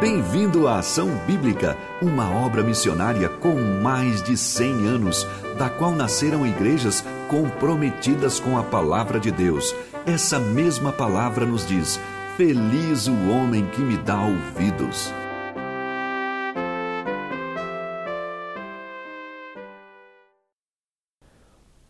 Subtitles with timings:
[0.00, 5.26] Bem-vindo à Ação Bíblica, uma obra missionária com mais de 100 anos,
[5.58, 9.74] da qual nasceram igrejas comprometidas com a palavra de Deus.
[10.06, 11.98] Essa mesma palavra nos diz:
[12.36, 15.12] Feliz o homem que me dá ouvidos.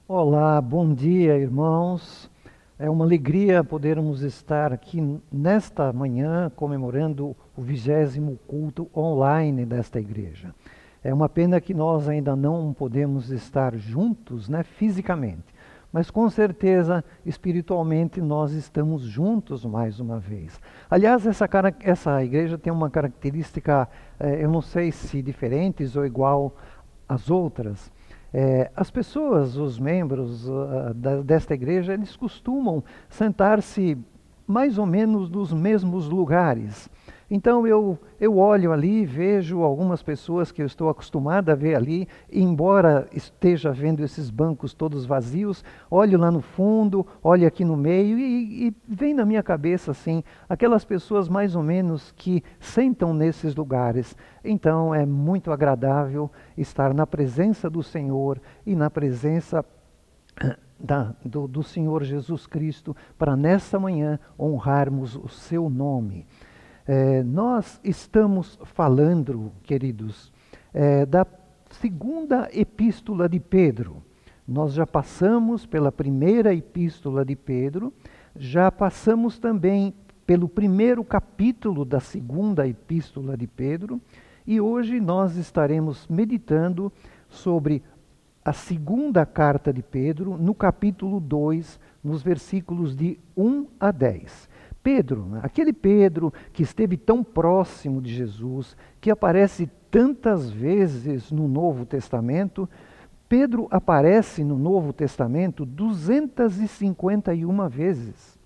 [0.09, 2.31] Olá, bom dia, irmãos.
[2.79, 10.55] É uma alegria podermos estar aqui nesta manhã comemorando o vigésimo culto online desta igreja.
[11.03, 15.53] É uma pena que nós ainda não podemos estar juntos, né, fisicamente,
[15.93, 20.61] mas com certeza espiritualmente nós estamos juntos mais uma vez.
[20.89, 21.49] Aliás, essa,
[21.81, 23.89] essa igreja tem uma característica,
[24.21, 26.55] eh, eu não sei se diferentes ou igual
[27.09, 27.91] às outras.
[28.33, 33.99] É, as pessoas, os membros uh, da, desta igreja, eles costumam sentar-se
[34.47, 36.89] mais ou menos nos mesmos lugares.
[37.31, 42.09] Então eu, eu olho ali, vejo algumas pessoas que eu estou acostumado a ver ali,
[42.33, 48.19] embora esteja vendo esses bancos todos vazios, olho lá no fundo, olho aqui no meio
[48.19, 53.55] e, e vem na minha cabeça assim, aquelas pessoas mais ou menos que sentam nesses
[53.55, 54.17] lugares.
[54.43, 59.63] Então é muito agradável estar na presença do Senhor e na presença
[60.79, 66.27] da, do, do Senhor Jesus Cristo para nessa manhã honrarmos o seu nome.
[66.91, 70.33] É, nós estamos falando, queridos,
[70.73, 71.27] é, da
[71.71, 74.03] segunda epístola de Pedro.
[74.47, 77.93] Nós já passamos pela primeira epístola de Pedro,
[78.35, 79.93] já passamos também
[80.25, 84.01] pelo primeiro capítulo da segunda epístola de Pedro,
[84.47, 86.91] e hoje nós estaremos meditando
[87.29, 87.83] sobre
[88.43, 94.49] a segunda carta de Pedro, no capítulo 2, nos versículos de 1 a 10.
[94.89, 95.41] Pedro, né?
[95.43, 102.67] aquele Pedro que esteve tão próximo de Jesus, que aparece tantas vezes no Novo Testamento,
[103.29, 108.39] Pedro aparece no Novo Testamento 251 vezes,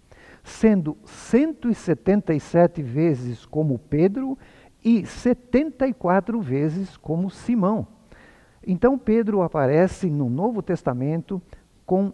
[0.43, 4.37] sendo 177 vezes como Pedro
[4.85, 7.87] e 74 vezes como Simão.
[8.67, 11.41] Então Pedro aparece no Novo Testamento
[11.87, 12.13] com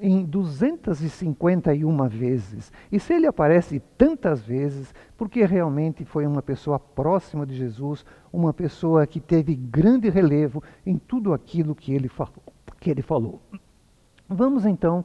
[0.00, 2.72] em 251 vezes.
[2.90, 8.52] E se ele aparece tantas vezes, porque realmente foi uma pessoa próxima de Jesus, uma
[8.52, 12.42] pessoa que teve grande relevo em tudo aquilo que ele falou.
[12.80, 13.40] Que ele falou.
[14.28, 15.04] Vamos então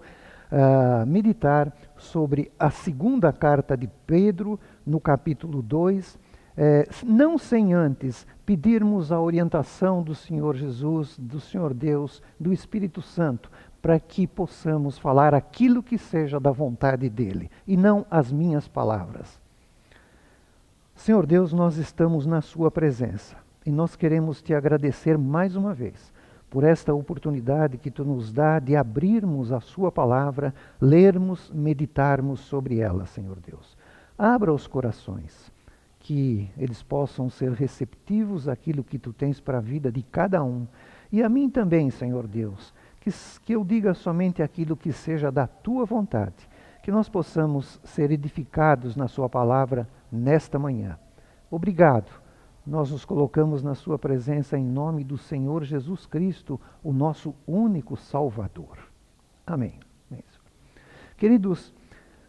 [0.51, 6.19] uh, meditar sobre a segunda carta de Pedro, no capítulo 2,
[6.55, 13.01] eh, não sem antes pedirmos a orientação do Senhor Jesus, do Senhor Deus, do Espírito
[13.01, 13.49] Santo,
[13.83, 19.37] para que possamos falar aquilo que seja da vontade dele e não as minhas palavras.
[20.95, 23.35] Senhor Deus, nós estamos na Sua presença
[23.65, 26.13] e nós queremos te agradecer mais uma vez
[26.49, 32.79] por esta oportunidade que tu nos dá de abrirmos a Sua palavra, lermos, meditarmos sobre
[32.79, 33.75] ela, Senhor Deus.
[34.17, 35.51] Abra os corações,
[35.99, 40.65] que eles possam ser receptivos àquilo que tu tens para a vida de cada um
[41.11, 43.11] e a mim também, Senhor Deus que,
[43.43, 46.47] que eu diga somente aquilo que seja da tua vontade,
[46.81, 50.97] que nós possamos ser edificados na Sua palavra nesta manhã.
[51.51, 52.09] Obrigado.
[52.65, 57.97] Nós nos colocamos na Sua presença em nome do Senhor Jesus Cristo, o nosso único
[57.97, 58.77] Salvador.
[59.45, 59.77] Amém.
[61.17, 61.73] Queridos,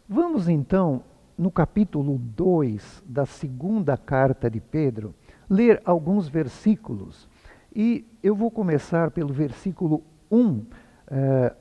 [0.09, 1.05] vamos então,
[1.39, 5.15] no capítulo 2 da segunda carta de Pedro,
[5.49, 7.29] ler alguns versículos.
[7.73, 10.03] E eu vou começar pelo versículo
[10.34, 10.67] 1.
[11.11, 11.55] Eh,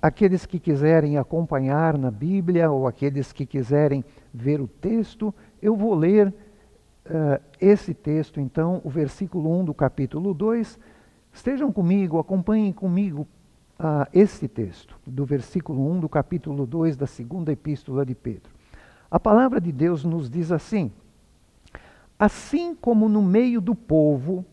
[0.00, 5.94] aqueles que quiserem acompanhar na Bíblia ou aqueles que quiserem ver o texto, eu vou
[5.94, 6.32] ler
[7.04, 10.78] eh, esse texto, então, o versículo 1 do capítulo 2.
[11.32, 13.26] Estejam comigo, acompanhem comigo
[13.78, 18.50] uh, esse texto, do versículo 1 do capítulo 2 da segunda epístola de Pedro.
[19.10, 20.92] A palavra de Deus nos diz assim:
[22.18, 24.44] Assim como no meio do povo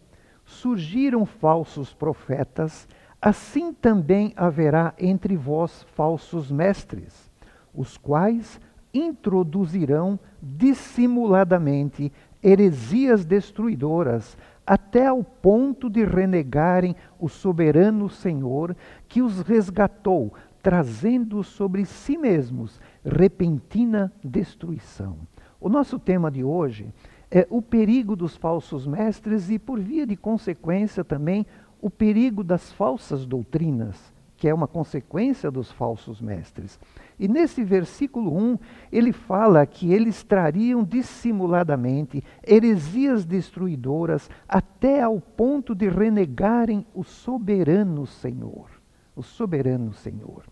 [0.45, 2.87] surgiram falsos profetas,
[3.21, 7.29] Assim também haverá entre vós falsos mestres,
[7.73, 8.61] os quais
[8.93, 12.11] introduzirão dissimuladamente
[12.41, 18.75] heresias destruidoras, até ao ponto de renegarem o soberano Senhor
[19.07, 20.33] que os resgatou,
[20.63, 25.17] trazendo sobre si mesmos repentina destruição.
[25.59, 26.93] O nosso tema de hoje
[27.31, 31.45] é o perigo dos falsos mestres e, por via de consequência, também
[31.81, 36.79] o perigo das falsas doutrinas que é uma consequência dos falsos mestres.
[37.19, 38.57] E nesse versículo 1,
[38.89, 48.07] ele fala que eles trariam dissimuladamente heresias destruidoras até ao ponto de renegarem o soberano
[48.07, 48.69] Senhor.
[49.13, 50.45] O soberano Senhor.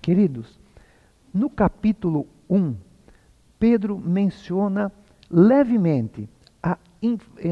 [0.00, 0.58] Queridos,
[1.34, 2.74] no capítulo 1,
[3.58, 4.90] Pedro menciona
[5.30, 6.26] levemente
[6.62, 6.76] a,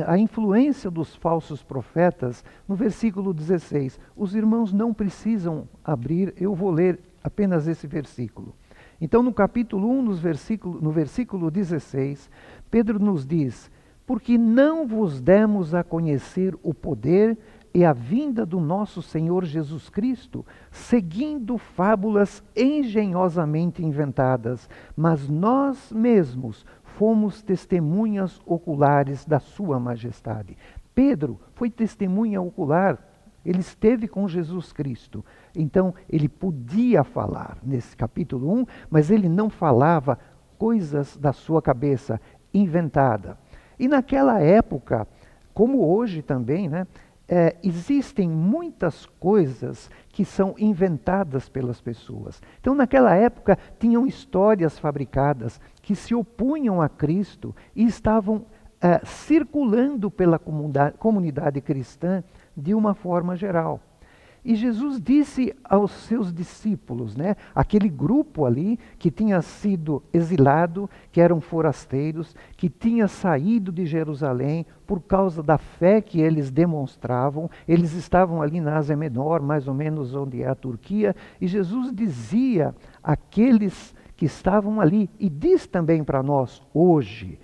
[0.07, 3.99] a influência dos falsos profetas no versículo 16.
[4.17, 8.55] Os irmãos não precisam abrir, eu vou ler apenas esse versículo.
[9.01, 12.29] Então, no capítulo 1, nos versículo, no versículo 16,
[12.71, 13.71] Pedro nos diz:
[14.05, 17.39] Porque não vos demos a conhecer o poder
[17.73, 26.67] e a vinda do nosso Senhor Jesus Cristo, seguindo fábulas engenhosamente inventadas, mas nós mesmos
[26.99, 30.59] fomos testemunhas oculares da Sua Majestade.
[30.93, 32.99] Pedro foi testemunha ocular,
[33.47, 35.25] ele esteve com Jesus Cristo.
[35.55, 40.19] Então, ele podia falar nesse capítulo 1, mas ele não falava
[40.59, 42.21] coisas da sua cabeça,
[42.53, 43.39] inventada.
[43.79, 45.07] E naquela época,
[45.55, 46.85] como hoje também, né,
[47.29, 52.43] é, existem muitas coisas que são inventadas pelas pessoas.
[52.61, 58.45] Então, naquela época, tinham histórias fabricadas que se opunham a Cristo e estavam
[58.79, 62.23] é, circulando pela comunidade, comunidade cristã
[62.55, 63.81] de uma forma geral.
[64.45, 71.23] E Jesus disse aos seus discípulos, né, aquele grupo ali que tinha sido exilado, que
[71.23, 77.95] eram forasteiros, que tinha saído de Jerusalém por causa da fé que eles demonstravam, eles
[77.95, 82.75] estavam ali na Ásia Menor, mais ou menos onde é a Turquia, e Jesus dizia
[83.03, 87.39] àqueles que estavam ali, e diz também para nós hoje,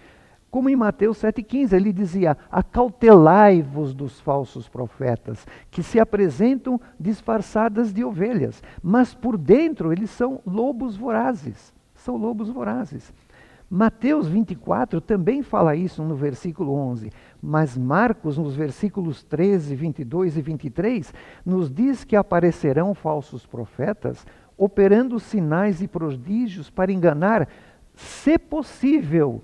[0.51, 8.05] como em Mateus 7,15, ele dizia: Acautelai-vos dos falsos profetas, que se apresentam disfarçadas de
[8.05, 11.73] ovelhas, mas por dentro eles são lobos vorazes.
[11.95, 13.13] São lobos vorazes.
[13.71, 17.11] Mateus 24 também fala isso no versículo 11,
[17.43, 24.25] mas Marcos, nos versículos 13, 22 e 23, nos diz que aparecerão falsos profetas,
[24.57, 27.49] operando sinais e prodígios para enganar,
[27.95, 29.43] se possível,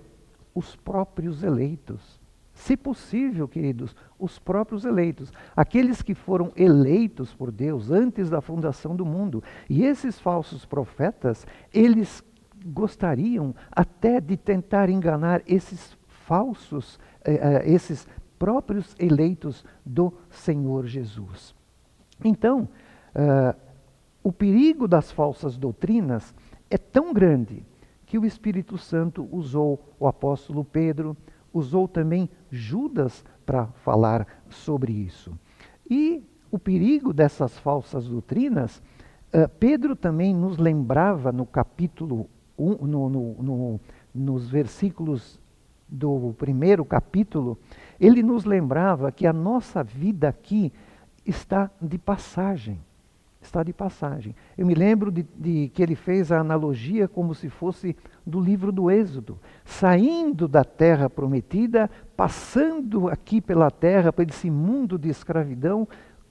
[0.55, 2.21] os próprios eleitos.
[2.53, 8.95] Se possível, queridos, os próprios eleitos, aqueles que foram eleitos por Deus antes da fundação
[8.95, 9.43] do mundo.
[9.69, 12.23] E esses falsos profetas, eles
[12.67, 18.07] gostariam até de tentar enganar esses falsos, eh, eh, esses
[18.39, 21.55] próprios eleitos do Senhor Jesus.
[22.25, 22.69] Então,
[23.15, 23.70] uh,
[24.23, 26.35] o perigo das falsas doutrinas
[26.69, 27.65] é tão grande
[28.05, 31.17] que o Espírito Santo usou o apóstolo Pedro,
[31.53, 35.33] usou também Judas para falar sobre isso.
[35.89, 38.83] E o perigo dessas falsas doutrinas,
[39.33, 42.29] uh, Pedro também nos lembrava no capítulo
[42.59, 43.81] 1, no, no, no,
[44.15, 45.41] nos versículos
[45.89, 47.59] do primeiro capítulo,
[47.99, 50.73] ele nos lembrava que a nossa vida aqui
[51.25, 52.81] está de passagem
[53.41, 54.35] está de passagem.
[54.57, 57.97] Eu me lembro de, de, que ele fez a analogia como se fosse
[58.27, 64.99] do livro do Êxodo, saindo da terra prometida, passando aqui pela terra, por esse mundo
[64.99, 65.89] de escravidão,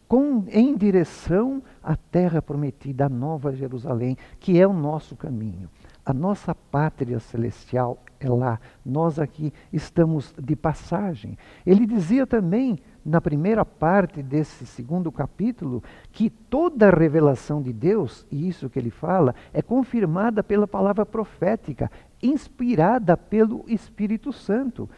[0.07, 5.69] com, em direção à terra prometida, a Nova Jerusalém, que é o nosso caminho.
[6.05, 11.37] A nossa pátria celestial é lá, nós aqui estamos de passagem.
[11.65, 15.81] Ele dizia também na primeira parte desse segundo capítulo
[16.11, 21.05] que toda a revelação de Deus, e isso que ele fala, é confirmada pela palavra
[21.05, 21.89] profética,
[22.21, 24.89] inspirada pelo Espírito Santo.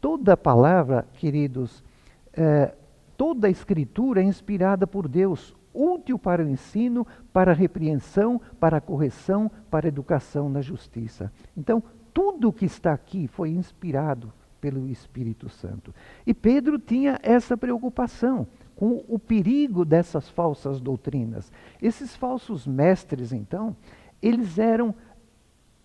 [0.00, 1.84] Toda palavra, queridos,
[2.32, 2.74] é,
[3.16, 8.76] toda a escritura é inspirada por Deus, útil para o ensino, para a repreensão, para
[8.76, 11.32] a correção, para a educação na justiça.
[11.56, 15.94] Então, tudo que está aqui foi inspirado pelo Espírito Santo.
[16.26, 21.52] E Pedro tinha essa preocupação com o perigo dessas falsas doutrinas.
[21.82, 23.76] Esses falsos mestres, então,
[24.22, 24.94] eles eram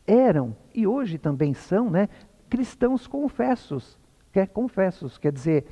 [0.07, 2.09] eram e hoje também são, né,
[2.49, 3.99] cristãos confessos,
[4.31, 5.65] quer confessos, quer dizer,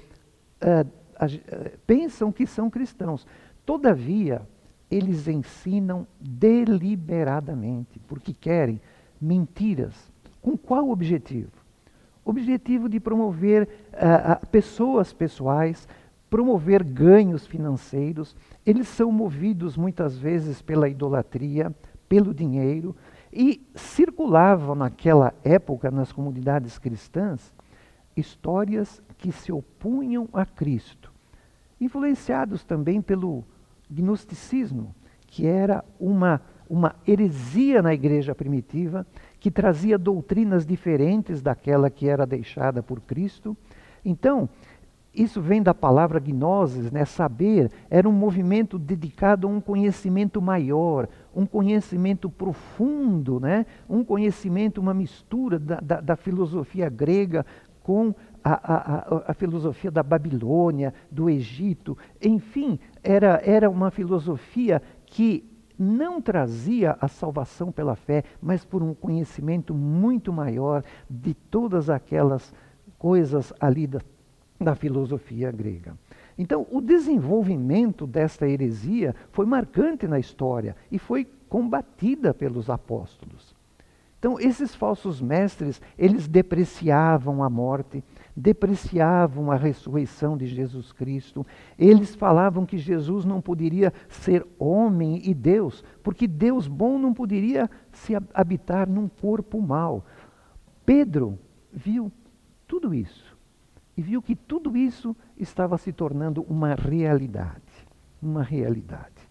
[0.62, 3.26] uh, uh, pensam que são cristãos.
[3.68, 4.42] Todavia,
[4.90, 8.82] eles ensinam deliberadamente, porque querem
[9.22, 10.12] mentiras.
[10.42, 11.52] Com qual objetivo?
[12.30, 15.88] objetivo de promover uh, pessoas pessoais,
[16.30, 18.36] promover ganhos financeiros.
[18.66, 21.74] Eles são movidos muitas vezes pela idolatria,
[22.10, 22.96] pelo dinheiro,
[23.32, 27.54] e circulavam naquela época nas comunidades cristãs
[28.16, 31.14] histórias que se opunham a Cristo,
[31.80, 33.46] influenciados também pelo
[33.90, 39.06] gnosticismo, que era uma, uma heresia na igreja primitiva,
[39.40, 43.56] que trazia doutrinas diferentes daquela que era deixada por Cristo.
[44.04, 44.50] Então,
[45.18, 47.04] isso vem da palavra gnosis, né?
[47.04, 53.66] saber, era um movimento dedicado a um conhecimento maior, um conhecimento profundo, né?
[53.90, 57.44] um conhecimento, uma mistura da, da, da filosofia grega
[57.82, 58.14] com
[58.44, 65.44] a, a, a, filosofia da Babilônia, do Egito, enfim, era, era uma filosofia que
[65.80, 72.54] não trazia a salvação pela fé, mas por um conhecimento muito maior de todas aquelas
[72.98, 74.02] coisas ali da
[74.60, 75.96] da filosofia grega.
[76.38, 83.56] Então, o desenvolvimento desta heresia foi marcante na história e foi combatida pelos apóstolos.
[84.20, 88.04] Então, esses falsos mestres, eles depreciavam a morte,
[88.40, 91.46] depreciavam a ressurreição de Jesus Cristo.
[91.78, 97.68] Eles falavam que Jesus não poderia ser homem e Deus, porque Deus bom não poderia
[97.92, 100.06] se habitar num corpo mau.
[100.86, 101.40] Pedro
[101.74, 102.12] viu
[102.68, 103.36] tudo isso
[103.98, 107.88] e viu que tudo isso estava se tornando uma realidade.
[108.22, 109.28] Uma realidade.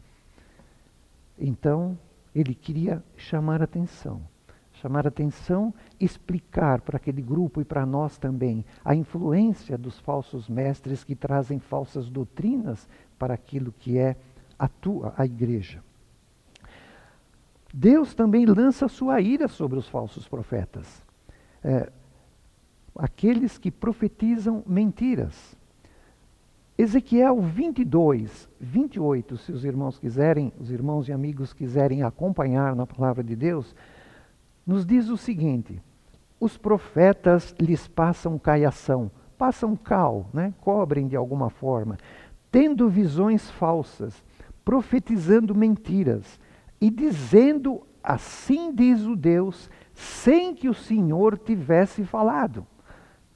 [1.39, 1.97] Então,
[2.35, 4.23] ele queria chamar atenção.
[4.81, 11.03] Chamar atenção, explicar para aquele grupo e para nós também a influência dos falsos mestres
[11.03, 14.17] que trazem falsas doutrinas para aquilo que é
[14.59, 15.83] a tua, a igreja.
[17.73, 21.03] Deus também lança sua ira sobre os falsos profetas.
[21.65, 21.91] É,
[22.95, 25.57] aqueles que profetizam mentiras.
[26.79, 33.25] Ezequiel 22, 28, se os irmãos quiserem, os irmãos e amigos quiserem acompanhar na palavra
[33.25, 33.75] de Deus,
[34.67, 35.81] nos diz o seguinte:
[36.41, 40.53] os profetas lhes passam caiação, passam cal, né?
[40.61, 41.97] cobrem de alguma forma,
[42.51, 44.25] tendo visões falsas,
[44.65, 46.41] profetizando mentiras
[46.81, 52.67] e dizendo assim diz o Deus, sem que o Senhor tivesse falado.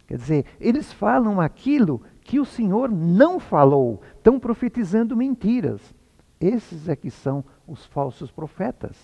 [0.07, 5.95] Quer dizer, eles falam aquilo que o Senhor não falou, estão profetizando mentiras.
[6.41, 8.97] Esses é que são os falsos profetas.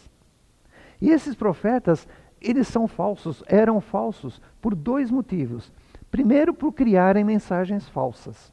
[1.00, 2.06] E esses profetas,
[2.40, 5.72] eles são falsos, eram falsos por dois motivos.
[6.10, 8.52] Primeiro, por criarem mensagens falsas.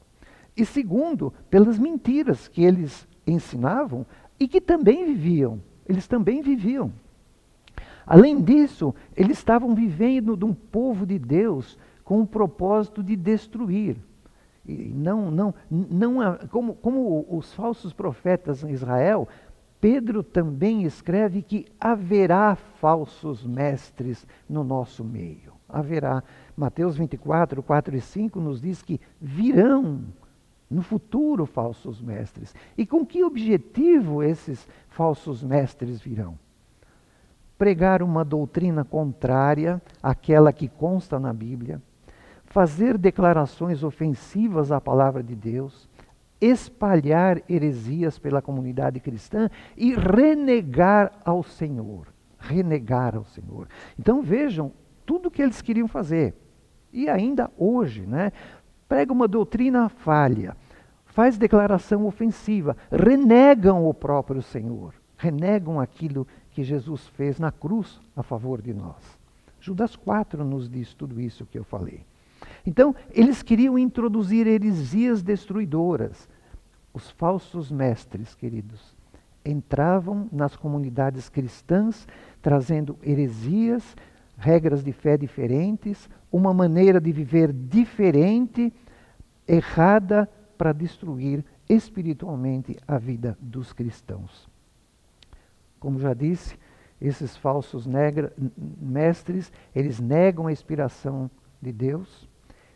[0.56, 4.06] E segundo, pelas mentiras que eles ensinavam
[4.40, 5.62] e que também viviam.
[5.88, 6.92] Eles também viviam.
[8.06, 13.98] Além disso, eles estavam vivendo de um povo de Deus com o propósito de destruir.
[14.66, 19.28] E não, não, não, como, como os falsos profetas em Israel,
[19.84, 25.52] Pedro também escreve que haverá falsos mestres no nosso meio.
[25.68, 26.24] Haverá.
[26.56, 30.06] Mateus 24, 4 e 5 nos diz que virão
[30.72, 32.56] no futuro falsos mestres.
[32.78, 36.40] E com que objetivo esses falsos mestres virão?
[37.58, 41.82] Pregar uma doutrina contrária àquela que consta na Bíblia
[42.46, 45.90] fazer declarações ofensivas à palavra de Deus,
[46.44, 52.08] espalhar heresias pela comunidade cristã e renegar ao Senhor.
[52.38, 53.68] Renegar ao Senhor.
[53.98, 54.72] Então vejam
[55.06, 56.34] tudo que eles queriam fazer.
[56.92, 58.32] E ainda hoje, né?
[58.88, 60.56] Prega uma doutrina falha,
[61.06, 68.22] faz declaração ofensiva, renegam o próprio Senhor, renegam aquilo que Jesus fez na cruz a
[68.22, 69.18] favor de nós.
[69.60, 72.06] Judas 4 nos diz tudo isso que eu falei.
[72.66, 76.30] Então, eles queriam introduzir heresias destruidoras.
[76.94, 78.96] Os falsos mestres, queridos,
[79.44, 82.08] entravam nas comunidades cristãs
[82.42, 83.96] trazendo heresias,
[84.38, 88.72] regras de fé diferentes, uma maneira de viver diferente,
[89.48, 94.48] errada, para destruir espiritualmente a vida dos cristãos.
[95.80, 96.58] Como já disse,
[97.02, 98.32] esses falsos negra,
[98.80, 101.30] mestres, eles negam a inspiração
[101.62, 102.30] de Deus,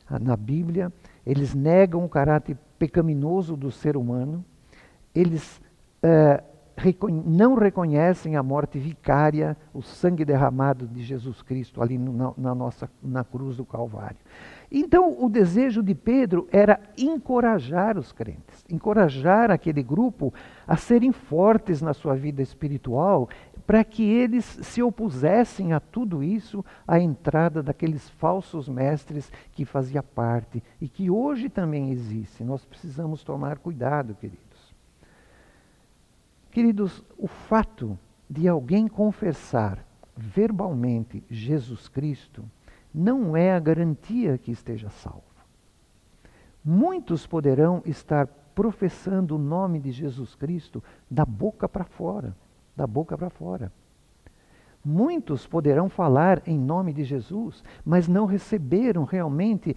[0.09, 0.91] na Bíblia,
[1.25, 4.43] eles negam o caráter pecaminoso do ser humano,
[5.13, 5.61] eles
[6.01, 6.43] é,
[7.25, 12.89] não reconhecem a morte vicária, o sangue derramado de Jesus Cristo ali na, na, nossa,
[13.01, 14.17] na cruz do Calvário.
[14.71, 20.33] Então, o desejo de Pedro era encorajar os crentes, encorajar aquele grupo
[20.67, 23.27] a serem fortes na sua vida espiritual
[23.65, 30.01] para que eles se opusessem a tudo isso, à entrada daqueles falsos mestres que fazia
[30.01, 32.43] parte e que hoje também existe.
[32.43, 34.46] Nós precisamos tomar cuidado, queridos.
[36.51, 37.97] Queridos, o fato
[38.29, 39.85] de alguém confessar
[40.15, 42.43] verbalmente Jesus Cristo
[42.93, 45.23] não é a garantia que esteja salvo.
[46.63, 52.35] Muitos poderão estar professando o nome de Jesus Cristo da boca para fora,
[52.75, 53.71] da boca para fora.
[54.83, 59.75] Muitos poderão falar em nome de Jesus, mas não receberam realmente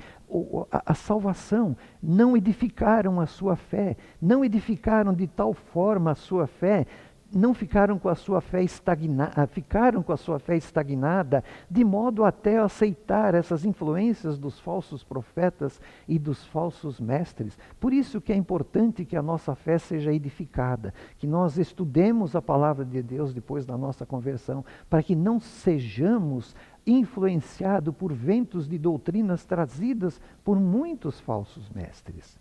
[0.71, 6.87] a, salvação, não edificaram a sua fé, não edificaram de tal forma a sua fé
[7.33, 11.85] não ficaram com a sua fé estagnada, ah, ficaram com a sua fé estagnada, de
[11.85, 17.57] modo até aceitar essas influências dos falsos profetas e dos falsos mestres.
[17.79, 22.43] Por isso que é importante que a nossa fé seja edificada, que nós estudemos a
[22.43, 26.55] palavra de Deus depois da nossa conversão, para que não sejamos
[26.87, 32.39] influenciados por ventos de doutrinas trazidas por muitos falsos mestres.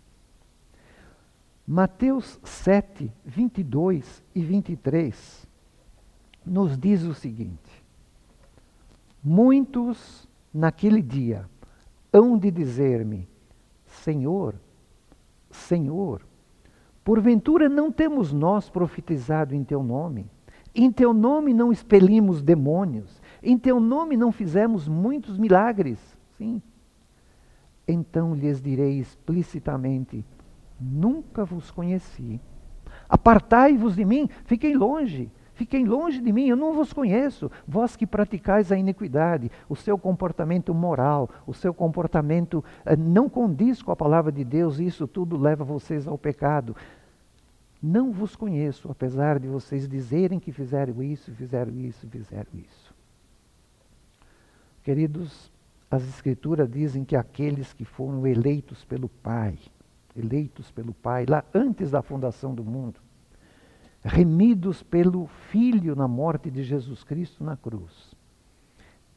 [1.72, 5.46] Mateus 7, 22 e 23
[6.44, 7.84] nos diz o seguinte:
[9.22, 11.48] Muitos naquele dia
[12.12, 13.28] hão de dizer-me:
[13.86, 14.56] Senhor,
[15.48, 16.26] Senhor,
[17.04, 20.28] porventura não temos nós profetizado em teu nome?
[20.74, 23.22] Em teu nome não expelimos demônios?
[23.40, 26.00] Em teu nome não fizemos muitos milagres?
[26.36, 26.60] Sim.
[27.86, 30.24] Então lhes direi explicitamente:
[30.80, 32.40] Nunca vos conheci.
[33.08, 35.30] Apartai-vos de mim, fiquem longe.
[35.60, 37.50] Fiquem longe de mim, eu não vos conheço.
[37.68, 43.82] Vós que praticais a iniquidade, o seu comportamento moral, o seu comportamento eh, não condiz
[43.82, 46.74] com a palavra de Deus, e isso tudo leva vocês ao pecado.
[47.82, 52.94] Não vos conheço, apesar de vocês dizerem que fizeram isso, fizeram isso, fizeram isso.
[54.82, 55.52] Queridos,
[55.90, 59.58] as Escrituras dizem que aqueles que foram eleitos pelo Pai,
[60.20, 63.00] eleitos pelo Pai, lá antes da fundação do mundo,
[64.02, 68.14] remidos pelo Filho na morte de Jesus Cristo na cruz,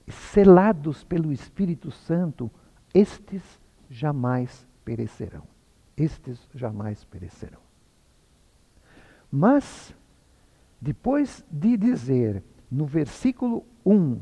[0.08, 2.52] selados pelo Espírito Santo,
[2.94, 3.42] estes
[3.90, 5.44] jamais perecerão.
[5.96, 7.60] Estes jamais perecerão.
[9.32, 9.96] Mas,
[10.82, 14.22] depois de dizer no versículo 1, uh,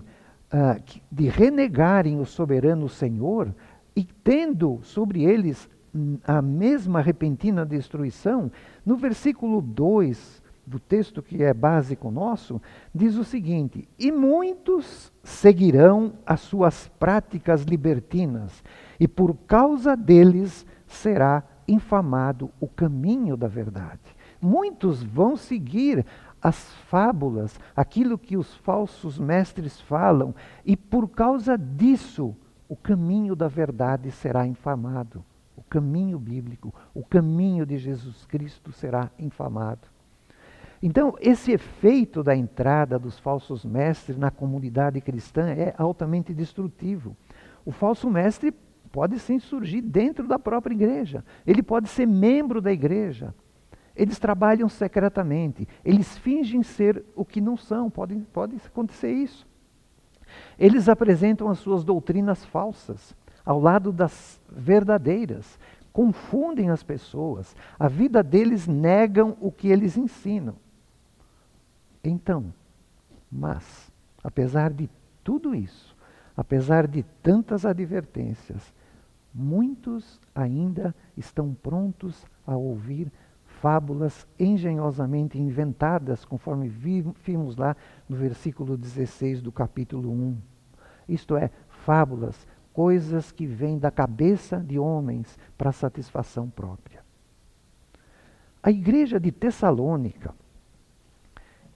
[0.51, 0.77] ah,
[1.09, 3.55] de renegarem o soberano Senhor,
[3.95, 5.69] e tendo sobre eles
[6.25, 8.51] a mesma repentina destruição,
[8.85, 12.61] no versículo 2 do texto que é básico nosso,
[12.93, 18.63] diz o seguinte: E muitos seguirão as suas práticas libertinas,
[18.99, 24.15] e por causa deles será infamado o caminho da verdade.
[24.41, 26.05] Muitos vão seguir
[26.41, 30.33] as fábulas, aquilo que os falsos mestres falam,
[30.65, 32.35] e por causa disso
[32.67, 35.23] o caminho da verdade será infamado
[35.71, 39.87] caminho bíblico, o caminho de Jesus Cristo será infamado.
[40.83, 47.15] Então, esse efeito da entrada dos falsos mestres na comunidade cristã é altamente destrutivo.
[47.63, 48.53] O falso mestre
[48.91, 53.33] pode sim surgir dentro da própria igreja, ele pode ser membro da igreja.
[53.95, 59.47] Eles trabalham secretamente, eles fingem ser o que não são, pode, pode acontecer isso.
[60.57, 65.59] Eles apresentam as suas doutrinas falsas ao lado das verdadeiras,
[65.91, 70.55] confundem as pessoas, a vida deles negam o que eles ensinam.
[72.03, 72.53] Então,
[73.31, 73.91] mas,
[74.23, 74.89] apesar de
[75.23, 75.95] tudo isso,
[76.35, 78.73] apesar de tantas advertências,
[79.33, 83.11] muitos ainda estão prontos a ouvir
[83.61, 87.75] fábulas engenhosamente inventadas, conforme vimos lá
[88.09, 90.37] no versículo 16 do capítulo 1.
[91.07, 91.51] Isto é,
[91.85, 97.03] fábulas coisas que vêm da cabeça de homens para satisfação própria.
[98.63, 100.33] A igreja de Tessalônica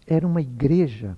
[0.05, 1.17] era uma igreja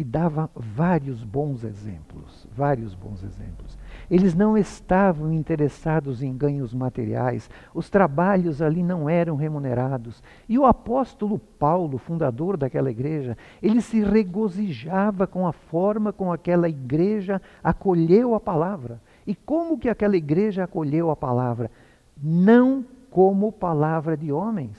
[0.00, 3.76] que dava vários bons exemplos, vários bons exemplos.
[4.10, 10.22] Eles não estavam interessados em ganhos materiais, os trabalhos ali não eram remunerados.
[10.48, 16.66] E o apóstolo Paulo, fundador daquela igreja, ele se regozijava com a forma com aquela
[16.66, 19.02] igreja acolheu a palavra.
[19.26, 21.70] E como que aquela igreja acolheu a palavra?
[22.16, 24.78] Não como palavra de homens,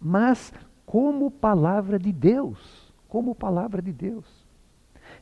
[0.00, 0.50] mas
[0.86, 4.35] como palavra de Deus, como palavra de Deus.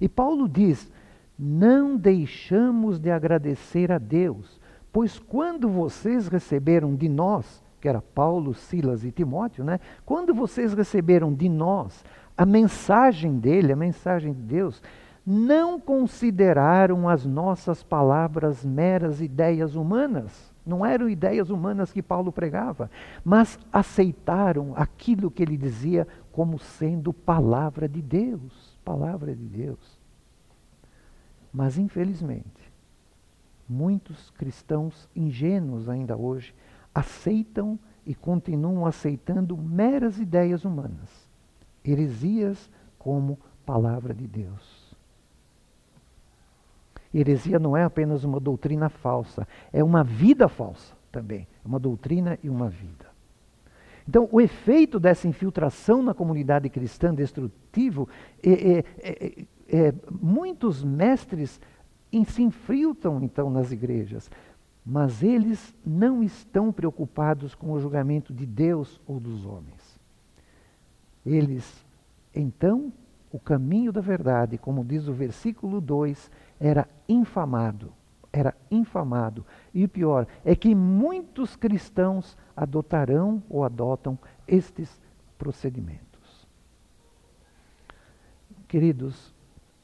[0.05, 0.93] E Paulo diz:
[1.39, 4.61] não deixamos de agradecer a Deus,
[4.93, 9.81] pois quando vocês receberam de nós, que era Paulo, Silas e Timóteo, né?
[10.05, 12.05] Quando vocês receberam de nós
[12.37, 14.83] a mensagem dele, a mensagem de Deus,
[15.25, 20.53] não consideraram as nossas palavras meras ideias humanas.
[20.67, 22.91] Não eram ideias humanas que Paulo pregava,
[23.25, 28.79] mas aceitaram aquilo que ele dizia como sendo palavra de Deus.
[28.85, 29.94] Palavra de Deus.
[31.55, 32.73] Mas, infelizmente,
[33.69, 36.53] muitos cristãos ingênuos ainda hoje
[36.93, 41.31] aceitam e continuam aceitando meras ideias humanas,
[41.85, 44.85] heresias como palavra de Deus.
[47.15, 51.47] Heresia não é apenas uma doutrina falsa, é uma vida falsa também.
[51.65, 53.15] É uma doutrina e uma vida.
[54.07, 58.09] Então, o efeito dessa infiltração na comunidade cristã destrutivo
[58.43, 61.61] é, é, é, é muitos mestres
[62.27, 64.31] se infiltram então nas igrejas,
[64.85, 69.99] mas eles não estão preocupados com o julgamento de Deus ou dos homens.
[71.25, 71.85] Eles,
[72.35, 72.93] então,
[73.33, 77.93] o caminho da verdade, como diz o versículo 2, era infamado.
[78.31, 79.45] Era infamado.
[79.73, 85.01] E o pior é que muitos cristãos adotarão ou adotam estes
[85.39, 86.47] procedimentos.
[88.69, 89.34] Queridos,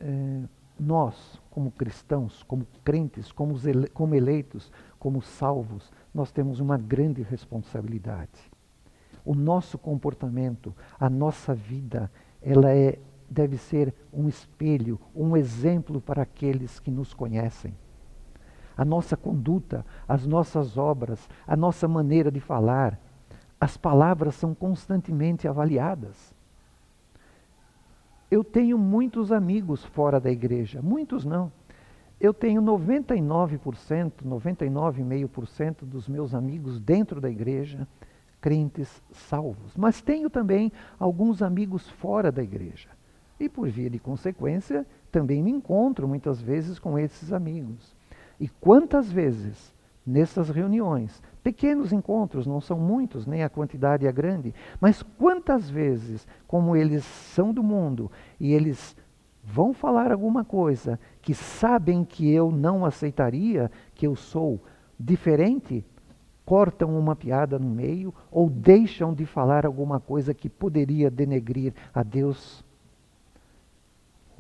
[0.01, 0.43] eh,
[0.79, 7.23] nós, como cristãos, como crentes, como, ele, como eleitos, como salvos, nós temos uma grande
[7.23, 8.51] responsabilidade.
[9.25, 12.11] O nosso comportamento, a nossa vida,
[12.43, 12.99] ela é
[13.31, 17.73] deve ser um espelho, um exemplo para aqueles que nos conhecem.
[18.77, 22.99] A nossa conduta, as nossas obras, a nossa maneira de falar,
[23.61, 26.35] as palavras são constantemente avaliadas.
[28.31, 31.51] Eu tenho muitos amigos fora da igreja, muitos não.
[32.21, 37.89] Eu tenho 99%, 99,5% dos meus amigos dentro da igreja,
[38.41, 39.77] crentes salvos.
[39.77, 42.89] Mas tenho também alguns amigos fora da igreja.
[43.39, 47.97] E por via de consequência, também me encontro muitas vezes com esses amigos.
[48.39, 49.75] E quantas vezes
[50.07, 56.27] nessas reuniões, pequenos encontros, não são muitos, nem a quantidade é grande, mas quantas vezes,
[56.47, 58.97] como eles são do mundo e eles
[59.43, 64.61] vão falar alguma coisa que sabem que eu não aceitaria, que eu sou
[64.99, 65.85] diferente,
[66.45, 72.03] cortam uma piada no meio ou deixam de falar alguma coisa que poderia denegrir a
[72.03, 72.65] Deus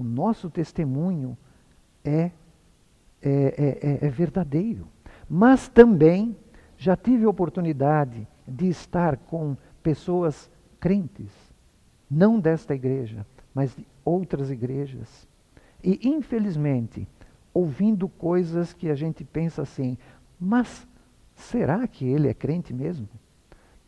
[0.00, 1.36] o nosso testemunho
[2.02, 2.30] é,
[3.20, 4.88] é, é, é, verdadeiro.
[5.28, 6.34] Mas também
[6.80, 11.30] já tive oportunidade de estar com pessoas crentes,
[12.10, 15.28] não desta igreja, mas de outras igrejas.
[15.84, 17.06] E, infelizmente,
[17.52, 19.98] ouvindo coisas que a gente pensa assim,
[20.40, 20.88] mas
[21.34, 23.06] será que ele é crente mesmo?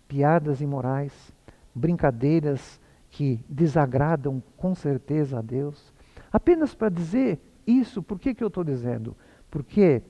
[0.06, 1.32] Piadas imorais,
[1.74, 2.78] brincadeiras
[3.08, 5.94] que desagradam com certeza a Deus.
[6.30, 9.16] Apenas para dizer isso, por que, que eu estou dizendo?
[9.50, 10.02] Porque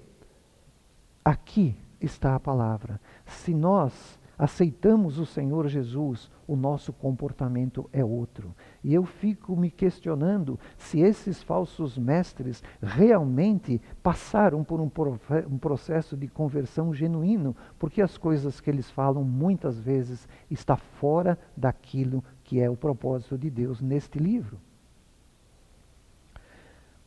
[1.25, 3.01] aqui está a palavra.
[3.27, 8.55] Se nós aceitamos o Senhor Jesus, o nosso comportamento é outro.
[8.83, 14.91] E eu fico me questionando se esses falsos mestres realmente passaram por um,
[15.49, 21.39] um, processo de conversão genuíno, porque as coisas que eles falam muitas vezes está fora
[21.57, 24.59] daquilo que é o propósito de Deus neste livro.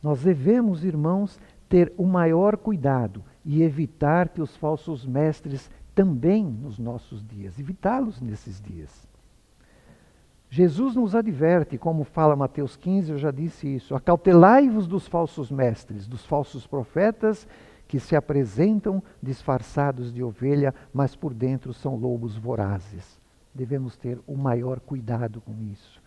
[0.02, 6.80] Nós devemos, irmãos, ter o maior cuidado e evitar que os falsos mestres também nos
[6.80, 9.08] nossos dias, evitá-los nesses dias.
[10.50, 16.08] Jesus nos adverte, como fala Mateus 15, eu já disse isso: acautelai-vos dos falsos mestres,
[16.08, 17.48] dos falsos profetas
[17.88, 23.20] que se apresentam disfarçados de ovelha, mas por dentro são lobos vorazes.
[23.54, 26.02] Devemos ter o maior cuidado com isso.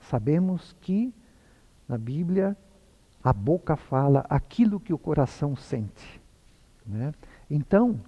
[0.00, 1.14] Sabemos que
[1.88, 2.56] na Bíblia
[3.22, 6.20] a boca fala aquilo que o coração sente.
[6.88, 7.12] Né?
[7.50, 8.00] Então,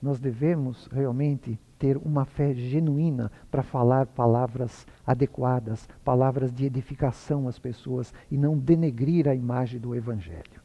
[0.00, 7.58] nós devemos realmente ter uma fé genuína para falar palavras adequadas, palavras de edificação às
[7.58, 10.60] pessoas e não denegrir a imagem do Evangelho.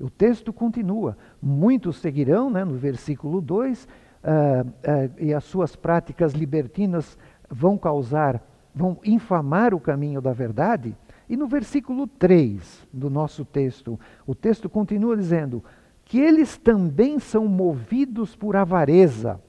[0.00, 1.16] O texto continua.
[1.40, 3.88] Muitos seguirão, né, no versículo 2, uh,
[4.66, 4.70] uh,
[5.18, 7.16] e as suas práticas libertinas
[7.48, 8.42] vão causar,
[8.74, 10.96] vão infamar o caminho da verdade.
[11.28, 15.64] E no versículo 3 do nosso texto, o texto continua dizendo
[16.04, 19.40] que eles também são movidos por avareza,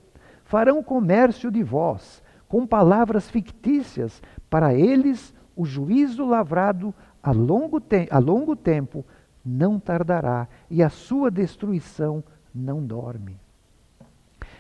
[0.46, 8.20] farão comércio de vós, com palavras fictícias, para eles o juízo lavrado a longo, a
[8.20, 9.06] longo tempo
[9.44, 13.38] não tardará, e a sua destruição não dorme.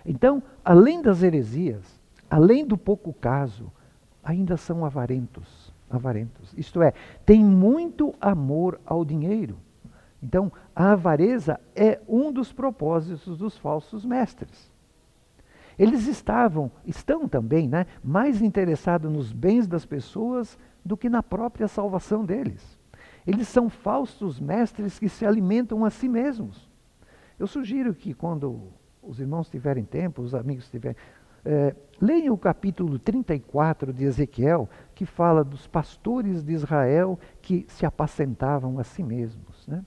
[0.06, 2.00] Então, além das heresias,
[2.30, 3.72] além do pouco caso,
[4.24, 6.54] ainda são avarentos avarentos.
[6.58, 6.94] Isto é,
[7.26, 9.58] tem muito amor ao dinheiro.
[10.22, 14.72] Então, a avareza é um dos propósitos dos falsos mestres.
[15.78, 21.68] Eles estavam, estão também, né, mais interessados nos bens das pessoas do que na própria
[21.68, 22.80] salvação deles.
[23.28, 26.70] Eles são falsos mestres que se alimentam a si mesmos.
[27.38, 28.72] Eu sugiro que quando
[29.02, 30.98] os irmãos tiverem tempo, os amigos tiverem.
[31.46, 37.86] É, leiam o capítulo 34 de Ezequiel, que fala dos pastores de Israel que se
[37.86, 39.68] apacentavam a si mesmos.
[39.68, 39.84] Né?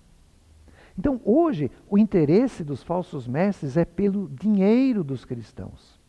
[0.99, 6.01] Então, hoje, o interesse dos falsos mestres é pelo dinheiro dos cristãos.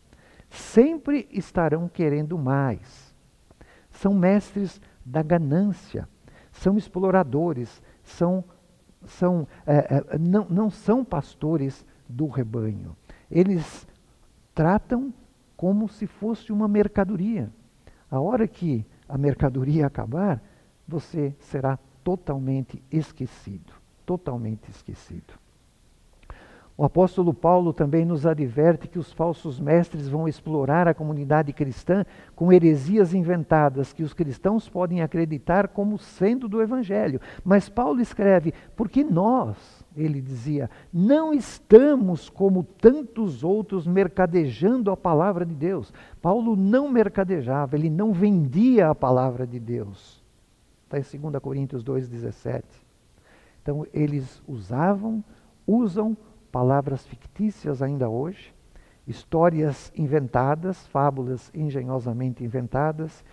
[0.48, 3.14] Sempre estarão querendo mais.
[3.90, 6.08] São mestres da ganância,
[6.50, 8.44] são exploradores, são,
[9.04, 12.96] são, é, é, não, não são pastores do rebanho.
[13.30, 13.86] Eles
[14.54, 15.12] tratam
[15.60, 17.50] como se fosse uma mercadoria.
[18.10, 20.42] A hora que a mercadoria acabar,
[20.88, 23.70] você será totalmente esquecido.
[24.06, 25.34] Totalmente esquecido.
[26.78, 32.06] O apóstolo Paulo também nos adverte que os falsos mestres vão explorar a comunidade cristã
[32.34, 37.20] com heresias inventadas que os cristãos podem acreditar como sendo do evangelho.
[37.44, 45.44] Mas Paulo escreve: porque nós, ele dizia, não estamos como tantos outros mercadejando a palavra
[45.44, 45.92] de Deus.
[46.22, 50.22] Paulo não mercadejava, ele não vendia a palavra de Deus.
[50.84, 52.62] Está em 2 Coríntios 2,17.
[53.62, 55.22] Então, eles usavam,
[55.66, 56.16] usam
[56.50, 58.54] palavras fictícias ainda hoje,
[59.06, 63.24] histórias inventadas, fábulas engenhosamente inventadas.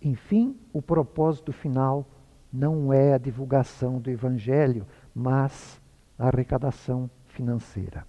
[0.00, 2.06] Enfim, o propósito final
[2.52, 5.80] não é a divulgação do Evangelho, mas
[6.22, 8.06] a arrecadação financeira.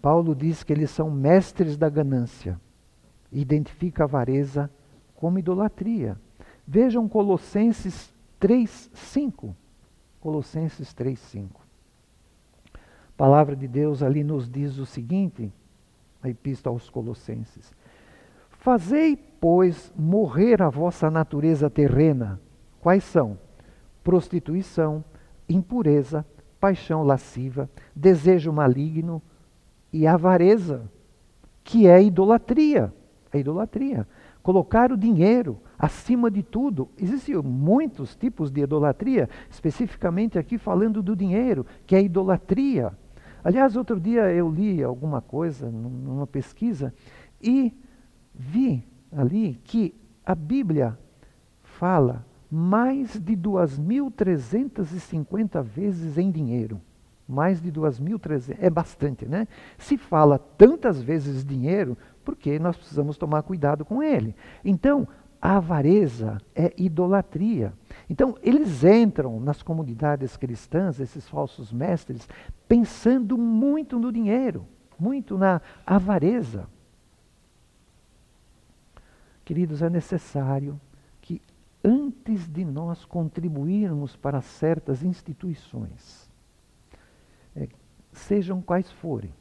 [0.00, 2.60] Paulo diz que eles são mestres da ganância,
[3.30, 4.70] identifica a avareza
[5.14, 6.18] como idolatria.
[6.66, 9.54] Vejam Colossenses 3:5.
[10.20, 11.70] Colossenses 3:5
[13.20, 15.52] palavra de Deus ali nos diz o seguinte,
[16.22, 17.70] a epístola aos Colossenses:
[18.48, 22.40] Fazei, pois, morrer a vossa natureza terrena.
[22.80, 23.38] Quais são?
[24.02, 25.04] Prostituição,
[25.52, 26.24] impureza,
[26.58, 29.22] paixão lasciva, desejo maligno
[29.92, 30.90] e avareza,
[31.64, 32.92] que é idolatria.
[33.32, 34.06] A idolatria.
[34.42, 36.88] Colocar o dinheiro acima de tudo.
[36.98, 42.92] Existem muitos tipos de idolatria, especificamente aqui falando do dinheiro, que é idolatria.
[43.42, 46.92] Aliás, outro dia eu li alguma coisa numa pesquisa
[47.40, 47.72] e
[48.34, 50.98] vi ali que a Bíblia
[51.62, 56.78] fala mais de 2.350 vezes em dinheiro.
[57.28, 59.46] Mais de 2.300, é bastante, né?
[59.78, 64.34] Se fala tantas vezes dinheiro, porque nós precisamos tomar cuidado com ele.
[64.64, 65.06] Então,
[65.40, 67.72] a avareza é idolatria.
[68.08, 72.28] Então, eles entram nas comunidades cristãs, esses falsos mestres,
[72.66, 74.66] pensando muito no dinheiro,
[74.98, 76.66] muito na avareza.
[79.44, 80.80] Queridos, é necessário
[81.84, 86.30] antes de nós contribuirmos para certas instituições,
[87.56, 87.68] é,
[88.12, 89.32] sejam quais forem,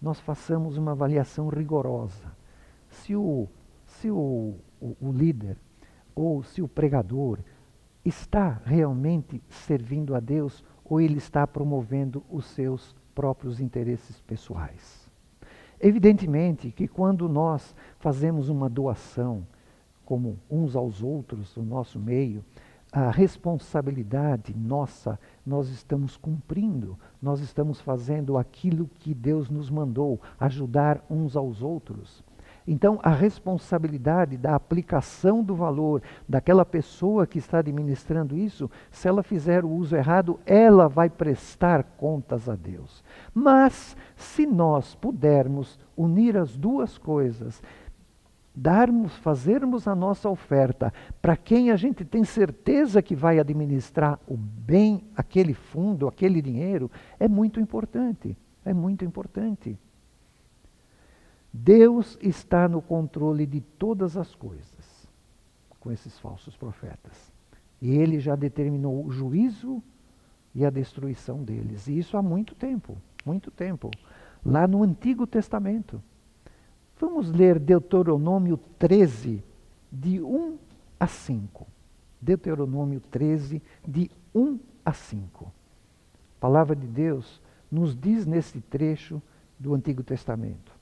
[0.00, 2.32] nós façamos uma avaliação rigorosa.
[2.88, 3.48] Se o,
[3.86, 5.56] se o o, o líder
[6.14, 7.38] ou se o pregador
[8.04, 15.08] está realmente servindo a Deus ou ele está promovendo os seus próprios interesses pessoais.
[15.80, 19.46] Evidentemente que quando nós fazemos uma doação,
[20.12, 22.44] como uns aos outros, no nosso meio,
[22.92, 31.02] a responsabilidade nossa, nós estamos cumprindo, nós estamos fazendo aquilo que Deus nos mandou, ajudar
[31.08, 32.22] uns aos outros.
[32.66, 39.22] Então, a responsabilidade da aplicação do valor daquela pessoa que está administrando isso, se ela
[39.22, 43.02] fizer o uso errado, ela vai prestar contas a Deus.
[43.32, 47.62] Mas, se nós pudermos unir as duas coisas,
[48.54, 54.36] darmos, fazermos a nossa oferta para quem a gente tem certeza que vai administrar o
[54.36, 58.36] bem, aquele fundo, aquele dinheiro, é muito importante.
[58.64, 59.78] É muito importante.
[61.52, 65.08] Deus está no controle de todas as coisas
[65.80, 67.32] com esses falsos profetas.
[67.80, 69.82] E ele já determinou o juízo
[70.54, 71.88] e a destruição deles.
[71.88, 73.90] E isso há muito tempo, muito tempo.
[74.44, 76.00] Lá no Antigo Testamento.
[77.02, 79.42] Vamos ler Deuteronômio 13,
[79.90, 80.56] de 1
[81.00, 81.66] a 5.
[82.20, 85.46] Deuteronômio 13, de 1 a 5.
[85.46, 89.20] A palavra de Deus nos diz nesse trecho
[89.58, 90.72] do Antigo Testamento.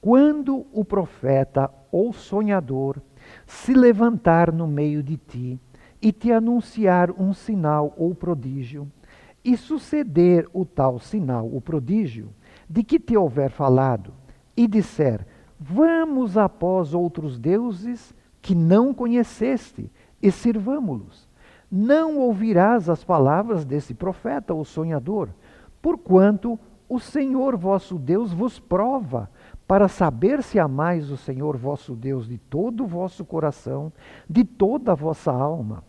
[0.00, 3.02] Quando o profeta ou sonhador
[3.46, 5.60] se levantar no meio de ti
[6.00, 8.90] e te anunciar um sinal ou prodígio,
[9.44, 12.30] e suceder o tal sinal, o prodígio,
[12.68, 14.12] de que te houver falado,
[14.56, 15.26] e disser:
[15.58, 19.90] Vamos após outros deuses que não conheceste
[20.22, 21.28] e sirvamo-los.
[21.70, 25.28] Não ouvirás as palavras desse profeta ou sonhador,
[25.82, 26.58] Porquanto
[26.88, 29.30] o Senhor vosso Deus vos prova,
[29.66, 33.92] para saber se amais o Senhor vosso Deus de todo o vosso coração,
[34.28, 35.84] de toda a vossa alma.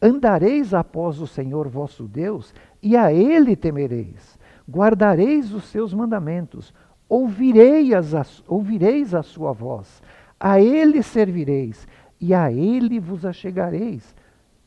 [0.00, 4.38] Andareis após o Senhor vosso Deus, e a Ele temereis.
[4.68, 6.72] Guardareis os seus mandamentos,
[7.08, 10.02] ouvireis a, ouvireis a sua voz,
[10.38, 11.86] a Ele servireis,
[12.20, 14.14] e a Ele vos achegareis.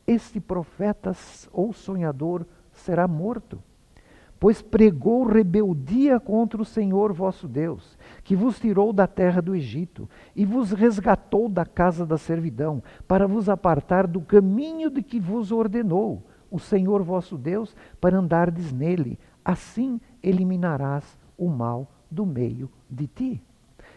[0.06, 1.12] Este profeta
[1.52, 3.62] ou sonhador será morto
[4.40, 10.08] pois pregou rebeldia contra o Senhor vosso Deus, que vos tirou da terra do Egito
[10.34, 15.52] e vos resgatou da casa da servidão, para vos apartar do caminho de que vos
[15.52, 19.18] ordenou o Senhor vosso Deus, para andardes nele.
[19.44, 23.42] Assim eliminarás o mal do meio de ti.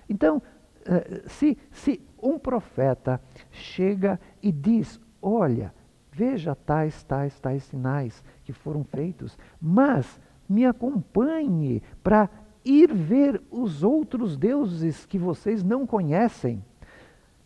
[0.08, 0.42] Então,
[0.86, 3.20] eh, se, se um profeta
[3.52, 5.74] chega e diz: Olha,
[6.12, 12.30] veja tais, tais, tais sinais que foram feitos, mas me acompanhe para
[12.64, 16.64] ir ver os outros deuses que vocês não conhecem.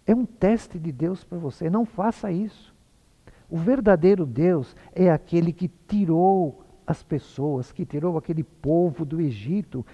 [0.06, 2.76] É um teste de Deus para você, não faça isso.
[3.50, 9.86] O verdadeiro Deus é aquele que tirou as pessoas, que tirou aquele povo do Egito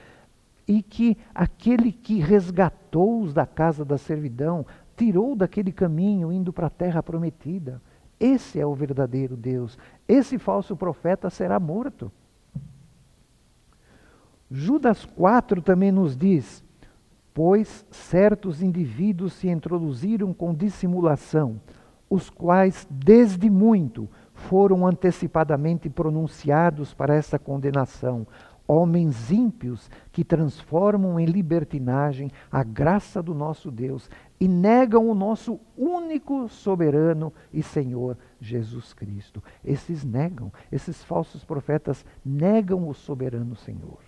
[0.67, 6.69] e que aquele que resgatou-os da casa da servidão, tirou daquele caminho indo para a
[6.69, 7.81] terra prometida.
[8.19, 9.77] Esse é o verdadeiro Deus.
[10.07, 12.11] Esse falso profeta será morto.
[14.49, 16.63] Judas 4 também nos diz:
[17.33, 21.59] Pois certos indivíduos se introduziram com dissimulação,
[22.09, 28.27] os quais, desde muito, foram antecipadamente pronunciados para essa condenação,
[28.67, 35.59] homens ímpios que transformam em libertinagem a graça do nosso Deus e negam o nosso
[35.77, 39.43] único soberano e Senhor Jesus Cristo.
[39.63, 43.99] Esses negam, esses falsos profetas negam o soberano Senhor.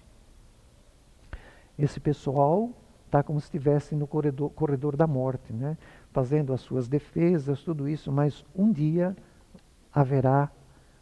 [1.77, 2.69] Esse pessoal
[3.05, 5.77] está como se estivesse no corredor, corredor da morte, né?
[6.11, 9.15] fazendo as suas defesas, tudo isso, mas um dia
[9.93, 10.49] haverá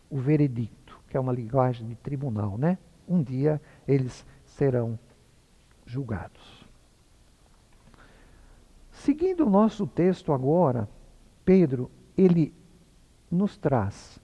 [0.09, 2.77] o veredicto, que é uma linguagem de tribunal, né?
[3.07, 4.97] Um dia eles serão
[5.85, 6.65] julgados.
[8.91, 10.87] Seguindo o nosso texto agora,
[11.43, 12.53] Pedro, ele
[13.29, 14.19] nos traz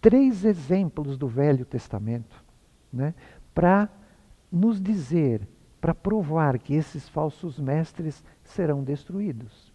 [0.00, 2.44] três exemplos do Velho Testamento,
[2.92, 3.14] né,
[3.54, 3.88] para
[4.50, 5.46] nos dizer
[5.80, 9.72] para provar que esses falsos mestres serão destruídos.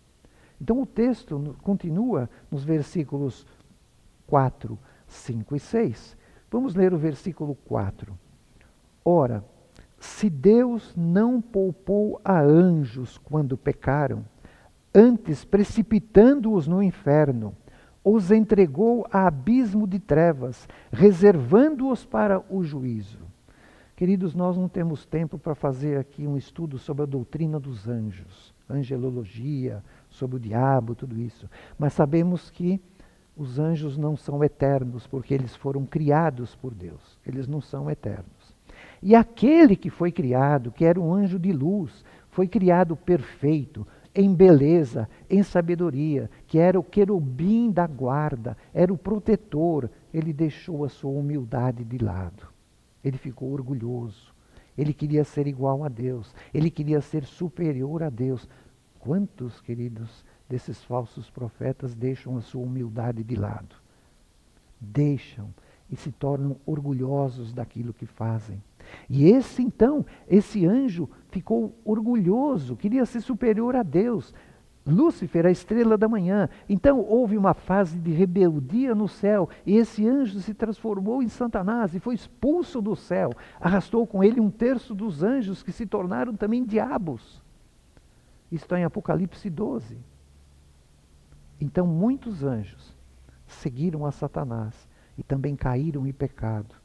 [0.59, 3.45] Então o texto continua nos versículos
[4.27, 4.77] 4,
[5.07, 6.17] 5 e 6.
[6.51, 8.17] Vamos ler o versículo 4.
[9.05, 9.43] Ora,
[9.99, 14.23] se Deus não poupou a anjos quando pecaram,
[14.93, 17.55] antes precipitando-os no inferno,
[18.03, 23.19] os entregou a abismo de trevas, reservando-os para o juízo.
[23.95, 28.53] Queridos, nós não temos tempo para fazer aqui um estudo sobre a doutrina dos anjos,
[28.69, 31.49] angelologia, sobre o diabo, tudo isso.
[31.77, 32.81] Mas sabemos que
[33.37, 37.17] os anjos não são eternos, porque eles foram criados por Deus.
[37.25, 38.42] Eles não são eternos.
[39.05, 43.85] E aquele que foi criado, que era um anjo de luz, foi criado perfeito,
[44.15, 50.85] em beleza, em sabedoria, que era o querubim da guarda, era o protetor, ele deixou
[50.85, 52.47] a sua humildade de lado.
[53.03, 54.33] Ele ficou orgulhoso.
[54.77, 56.33] Ele queria ser igual a Deus.
[56.53, 58.47] Ele queria ser superior a Deus.
[58.99, 63.75] Quantos, queridos, desses falsos profetas deixam a sua humildade de lado?
[64.79, 65.53] Deixam
[65.91, 68.63] e se tornam orgulhosos daquilo que fazem.
[69.09, 74.33] E esse então, esse anjo ficou orgulhoso, queria ser superior a Deus,
[74.85, 76.49] Lúcifer, a estrela da manhã.
[76.67, 81.95] Então houve uma fase de rebeldia no céu, e esse anjo se transformou em Satanás
[81.95, 83.31] e foi expulso do céu.
[83.59, 87.41] Arrastou com ele um terço dos anjos que se tornaram também diabos.
[88.51, 89.97] Isso está em Apocalipse 12.
[91.59, 92.93] Então muitos anjos
[93.47, 96.82] seguiram a Satanás e também caíram em pecado.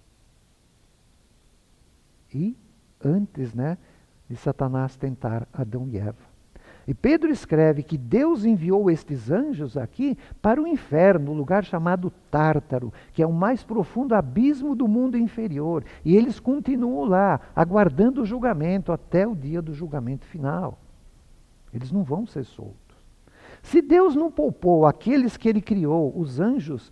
[2.34, 2.56] E
[3.04, 3.78] antes, né,
[4.28, 6.28] de Satanás tentar Adão e Eva.
[6.86, 12.10] E Pedro escreve que Deus enviou estes anjos aqui para o inferno, o lugar chamado
[12.30, 15.84] Tártaro, que é o mais profundo abismo do mundo inferior.
[16.02, 20.78] E eles continuam lá, aguardando o julgamento até o dia do julgamento final.
[21.74, 22.96] Eles não vão ser soltos.
[23.62, 26.90] Se Deus não poupou aqueles que ele criou, os anjos,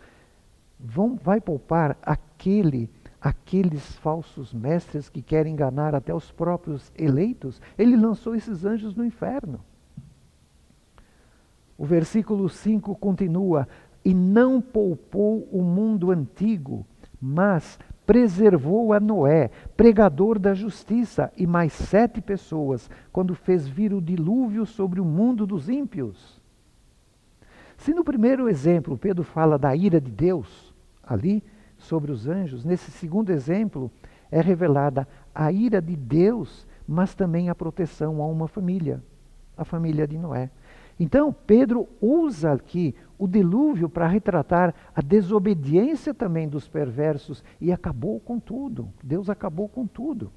[0.79, 2.91] vão, vai poupar aquele
[3.21, 9.05] aqueles falsos mestres que querem enganar até os próprios eleitos, ele lançou esses anjos no
[9.05, 9.61] inferno.
[11.77, 13.69] O versículo 5 continua:
[14.05, 16.87] E não poupou o mundo antigo,
[17.21, 24.01] mas preservou a Noé, pregador da justiça, e mais sete pessoas, quando fez vir o
[24.01, 26.41] dilúvio sobre o mundo dos ímpios.
[27.77, 31.43] Se no primeiro exemplo Pedro fala da ira de Deus, ali,
[31.87, 33.91] sobre os anjos, nesse segundo exemplo
[34.31, 39.03] é revelada a ira de Deus, mas também a proteção a uma família,
[39.57, 40.51] a família de Noé.
[40.99, 48.19] Então, Pedro usa aqui o dilúvio para retratar a desobediência também dos perversos e acabou
[48.19, 48.89] com tudo.
[49.03, 50.33] Deus acabou com tudo.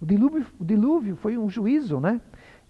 [0.00, 2.20] O dilúvio, o dilúvio foi um juízo, né?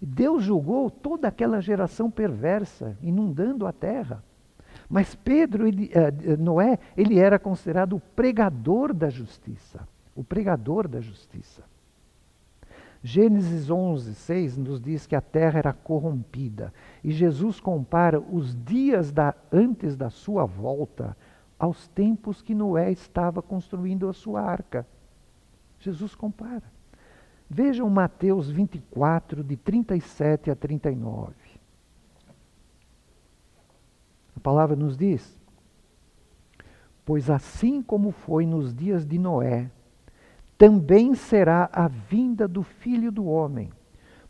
[0.01, 4.23] Deus julgou toda aquela geração perversa, inundando a terra.
[4.91, 9.87] Mas Pedro, ele, uh, Noé, ele era considerado o pregador da justiça.
[10.13, 11.63] O pregador da justiça.
[13.01, 16.73] Gênesis 11, 6 nos diz que a terra era corrompida.
[17.01, 21.15] E Jesus compara os dias da, antes da sua volta
[21.57, 24.85] aos tempos que Noé estava construindo a sua arca.
[25.79, 26.63] Jesus compara.
[27.49, 31.33] Vejam Mateus 24, de 37 a 39.
[34.30, 35.39] A palavra nos diz:
[37.05, 39.69] Pois assim como foi nos dias de Noé,
[40.57, 43.71] também será a vinda do Filho do Homem.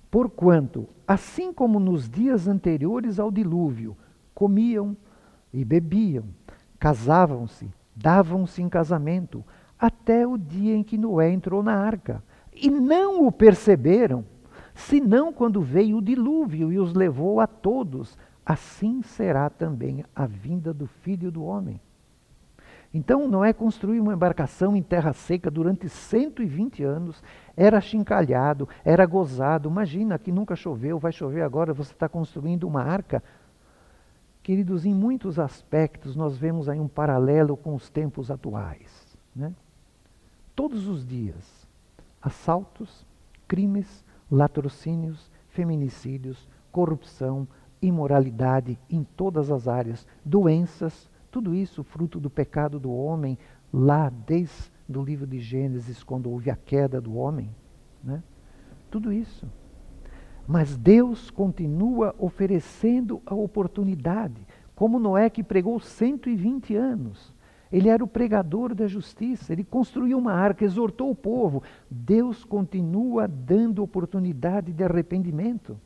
[0.09, 3.97] Porquanto, assim como nos dias anteriores ao dilúvio,
[4.33, 4.95] comiam
[5.53, 6.25] e bebiam,
[6.79, 9.43] casavam-se, davam-se em casamento,
[9.79, 12.23] até o dia em que Noé entrou na arca.
[12.53, 14.23] E não o perceberam,
[14.73, 18.17] senão quando veio o dilúvio e os levou a todos.
[18.51, 21.79] Assim será também a vinda do Filho do Homem.
[22.93, 27.23] Então, Noé construiu uma embarcação em terra seca durante 120 anos,
[27.55, 29.69] era chincalhado, era gozado.
[29.69, 33.23] Imagina que nunca choveu, vai chover agora, você está construindo uma arca.
[34.43, 39.17] Queridos, em muitos aspectos nós vemos aí um paralelo com os tempos atuais.
[39.33, 39.53] Né?
[40.53, 41.65] Todos os dias,
[42.21, 43.05] assaltos,
[43.47, 47.47] crimes, latrocínios, feminicídios, corrupção,
[47.81, 53.37] imoralidade em todas as áreas, doenças, tudo isso fruto do pecado do homem,
[53.73, 57.49] lá desde o livro de Gênesis, quando houve a queda do homem.
[58.03, 58.21] Né?
[58.89, 59.47] Tudo isso.
[60.47, 67.33] Mas Deus continua oferecendo a oportunidade, como Noé que pregou 120 anos.
[67.71, 71.63] Ele era o pregador da justiça, ele construiu uma arca, exortou o povo.
[71.89, 75.79] Deus continua dando oportunidade de arrependimento.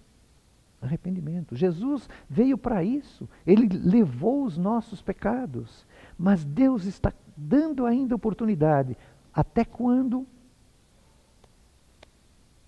[0.86, 1.56] Arrependimento.
[1.56, 3.28] Jesus veio para isso.
[3.46, 5.86] Ele levou os nossos pecados.
[6.18, 8.96] Mas Deus está dando ainda oportunidade.
[9.34, 10.26] Até quando?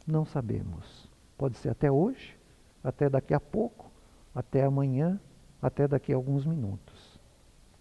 [0.05, 1.09] Não sabemos.
[1.37, 2.35] Pode ser até hoje,
[2.83, 3.91] até daqui a pouco,
[4.33, 5.19] até amanhã,
[5.61, 7.19] até daqui a alguns minutos.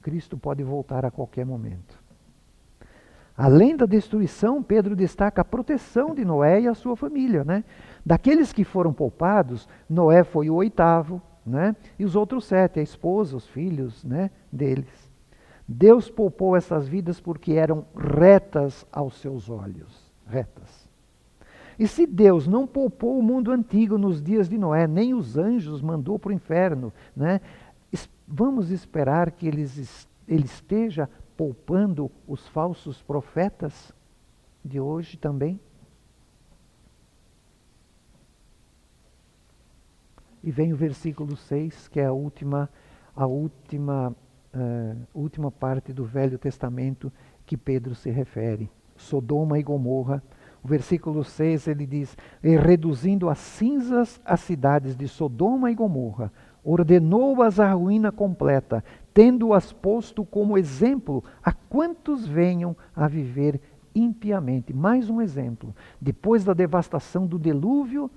[0.03, 2.06] Cristo pode voltar a qualquer momento.
[3.37, 7.45] Além da destruição, Pedro destaca a proteção de Noé e a sua família.
[7.45, 7.65] Né?
[8.05, 11.77] Daqueles que foram poupados, Noé foi o oitavo, né?
[11.99, 15.13] e os outros sete, a esposa, os filhos né, deles.
[15.69, 20.11] Deus poupou essas vidas porque eram retas aos seus olhos.
[20.27, 20.87] Retas.
[21.79, 25.83] E se Deus não poupou o mundo antigo nos dias de Noé, nem os anjos
[25.83, 27.41] mandou para o inferno, né?
[28.27, 29.63] vamos esperar que ele
[30.27, 33.93] esteja poupando os falsos profetas
[34.65, 35.61] de hoje também?
[40.43, 42.71] E vem o versículo 6, que é a última,
[43.15, 44.15] a última,
[44.55, 47.13] uh, última parte do Velho Testamento
[47.45, 48.71] que Pedro se refere.
[48.97, 50.23] Sodoma e Gomorra.
[50.63, 56.33] O versículo 6 ele diz: e reduzindo a cinzas as cidades de Sodoma e Gomorra,
[56.65, 58.83] ordenou-as à ruína completa,
[59.17, 63.59] tendo-as posto como exemplo a quantos venham a viver
[63.95, 64.75] impiamente.
[64.75, 65.75] Mais um exemplo.
[65.99, 68.11] Depois da devastação do dilúvio,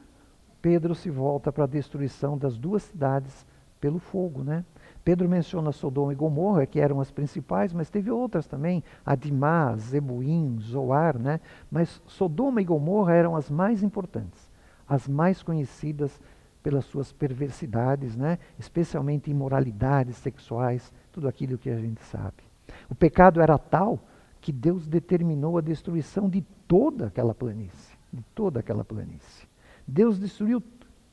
[0.62, 3.48] Pedro se volta para a destruição das duas cidades
[3.80, 4.66] pelo fogo, né?
[5.02, 10.60] Pedro menciona Sodoma e Gomorra, que eram as principais, mas teve outras também, Adimá, Zebuim,
[10.60, 11.40] Zoar, né?
[11.72, 14.52] Mas Sodoma e Gomorra eram as mais importantes,
[14.86, 16.20] as mais conhecidas
[16.62, 18.38] pelas suas perversidades, né?
[18.58, 22.44] especialmente imoralidades sexuais, tudo aquilo que a gente sabe.
[22.90, 24.00] O pecado era tal
[24.42, 29.48] que Deus determinou a destruição de toda aquela planície, de toda aquela planície.
[29.88, 30.62] Deus destruiu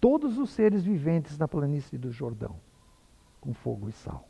[0.01, 2.57] todos os seres viventes na planície do Jordão,
[3.41, 4.29] com fogo e sal.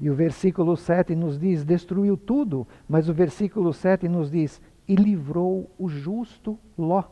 [0.00, 4.96] E o versículo 7 nos diz: destruiu tudo, mas o versículo 7 nos diz: e
[4.96, 7.04] livrou o justo Ló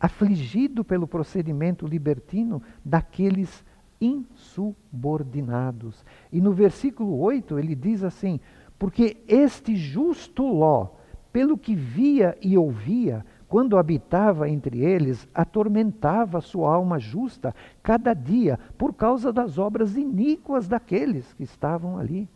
[0.00, 3.64] afligido pelo procedimento libertino daqueles
[4.00, 6.04] insubordinados.
[6.32, 8.40] E no versículo 8 ele diz assim:
[8.78, 10.88] Porque este justo Ló,
[11.32, 18.58] pelo que via e ouvia, quando habitava entre eles, atormentava sua alma justa cada dia
[18.76, 22.28] por causa das obras iníquas daqueles que estavam ali.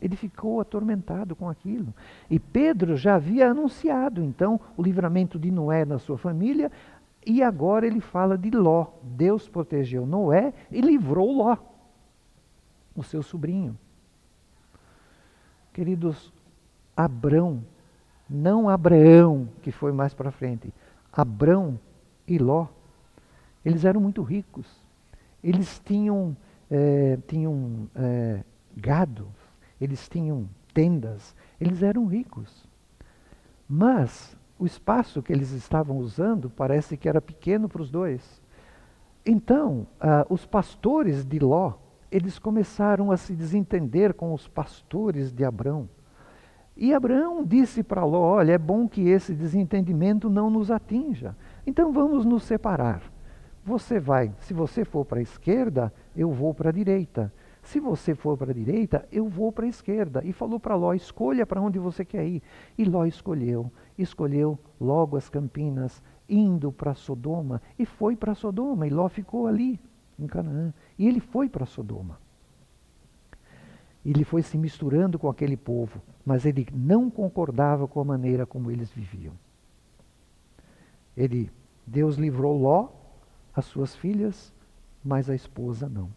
[0.00, 1.92] Ele ficou atormentado com aquilo.
[2.28, 6.70] E Pedro já havia anunciado, então, o livramento de Noé na sua família,
[7.26, 8.86] e agora ele fala de Ló.
[9.02, 11.56] Deus protegeu Noé e livrou Ló,
[12.96, 13.76] o seu sobrinho.
[15.72, 16.32] Queridos,
[16.96, 17.62] Abrão,
[18.28, 20.72] não Abraão, que foi mais para frente,
[21.12, 21.78] Abrão
[22.26, 22.68] e Ló,
[23.64, 24.66] eles eram muito ricos.
[25.42, 26.36] Eles tinham,
[26.70, 28.42] é, tinham é,
[28.76, 29.28] gado,
[29.80, 32.68] eles tinham tendas, eles eram ricos.
[33.68, 38.42] Mas o espaço que eles estavam usando parece que era pequeno para os dois.
[39.24, 41.74] Então, ah, os pastores de Ló,
[42.10, 45.88] eles começaram a se desentender com os pastores de Abrão.
[46.76, 51.36] E Abraão disse para Ló: Olha, é bom que esse desentendimento não nos atinja.
[51.66, 53.02] Então vamos nos separar.
[53.64, 57.32] Você vai, se você for para a esquerda, eu vou para a direita.
[57.62, 60.22] Se você for para a direita, eu vou para a esquerda.
[60.24, 62.42] E falou para Ló: escolha para onde você quer ir.
[62.76, 63.70] E Ló escolheu.
[63.98, 67.60] Escolheu logo as campinas, indo para Sodoma.
[67.78, 68.86] E foi para Sodoma.
[68.86, 69.78] E Ló ficou ali,
[70.18, 70.72] em Canaã.
[70.98, 72.18] E ele foi para Sodoma.
[74.04, 78.70] Ele foi se misturando com aquele povo, mas ele não concordava com a maneira como
[78.70, 79.34] eles viviam.
[81.14, 81.50] Ele,
[81.86, 82.88] Deus livrou Ló,
[83.54, 84.54] as suas filhas,
[85.04, 86.08] mas a esposa não.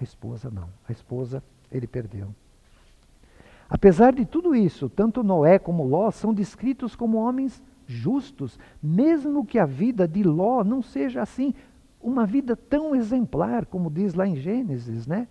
[0.00, 0.68] A esposa não.
[0.88, 2.34] A esposa ele perdeu.
[3.68, 9.58] Apesar de tudo isso, tanto Noé como Ló são descritos como homens justos, mesmo que
[9.58, 11.54] a vida de Ló não seja assim
[12.00, 15.26] uma vida tão exemplar como diz lá em Gênesis, né?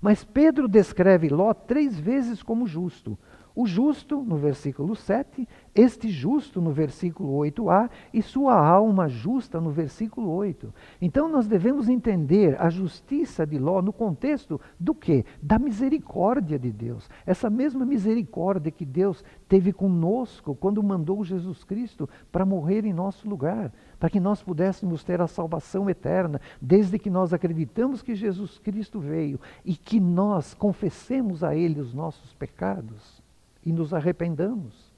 [0.00, 3.16] Mas Pedro descreve Ló três vezes como justo.
[3.54, 9.70] O justo, no versículo 7, este justo, no versículo 8a, e sua alma justa, no
[9.70, 10.72] versículo 8.
[11.00, 15.24] Então nós devemos entender a justiça de Ló no contexto do que?
[15.42, 17.10] Da misericórdia de Deus.
[17.26, 23.28] Essa mesma misericórdia que Deus teve conosco quando mandou Jesus Cristo para morrer em nosso
[23.28, 28.58] lugar, para que nós pudéssemos ter a salvação eterna, desde que nós acreditamos que Jesus
[28.58, 33.21] Cristo veio e que nós confessemos a Ele os nossos pecados
[33.64, 34.92] e nos arrependamos.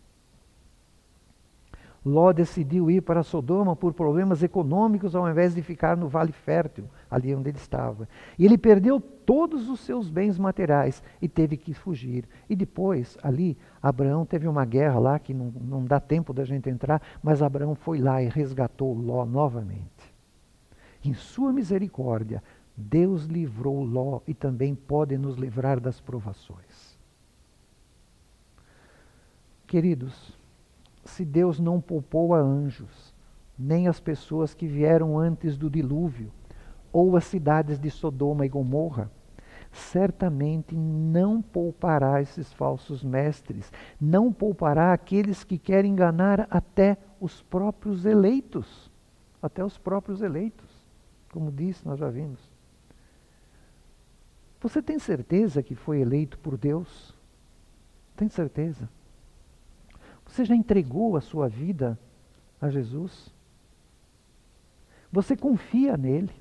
[2.04, 6.84] Ló decidiu ir para Sodoma por problemas econômicos ao invés de ficar no Vale Fértil,
[7.10, 8.06] ali onde ele estava.
[8.38, 12.28] E ele perdeu todos os seus bens materiais e teve que fugir.
[12.48, 16.68] E depois, ali, Abraão teve uma guerra lá, que não, não dá tempo da gente
[16.68, 20.14] entrar, mas Abraão foi lá e resgatou Ló novamente.
[21.02, 22.42] Em sua misericórdia,
[22.76, 26.93] Deus livrou Ló e também pode nos livrar das provações.
[29.66, 30.38] Queridos,
[31.04, 33.14] se Deus não poupou a anjos,
[33.58, 36.30] nem as pessoas que vieram antes do dilúvio,
[36.92, 39.10] ou as cidades de Sodoma e Gomorra,
[39.72, 48.06] certamente não poupará esses falsos mestres, não poupará aqueles que querem enganar até os próprios
[48.06, 48.90] eleitos,
[49.42, 50.80] até os próprios eleitos,
[51.32, 52.40] como disse, nós já vimos.
[54.60, 57.14] Você tem certeza que foi eleito por Deus?
[58.16, 58.88] Tem certeza?
[60.34, 61.96] Você já entregou a sua vida
[62.60, 63.32] a Jesus?
[65.12, 66.32] Você confia nele?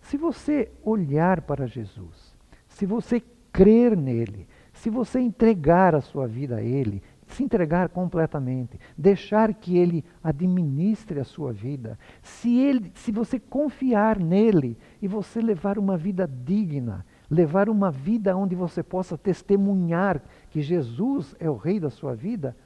[0.00, 2.34] Se você olhar para Jesus,
[2.66, 8.76] se você crer nele, se você entregar a sua vida a ele, se entregar completamente,
[8.96, 15.40] deixar que ele administre a sua vida, se ele, se você confiar nele e você
[15.40, 21.56] levar uma vida digna, levar uma vida onde você possa testemunhar que Jesus é o
[21.56, 22.56] rei da sua vida,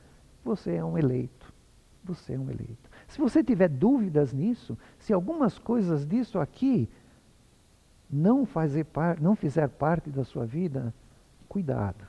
[0.45, 1.53] você é um eleito.
[2.05, 2.91] Você é um eleito.
[3.07, 6.89] Se você tiver dúvidas nisso, se algumas coisas disso aqui
[8.11, 10.93] não, fazer par, não fizer parte da sua vida,
[11.49, 12.05] cuidado.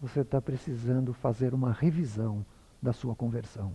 [0.00, 2.44] Você está precisando fazer uma revisão
[2.80, 3.72] da sua conversão.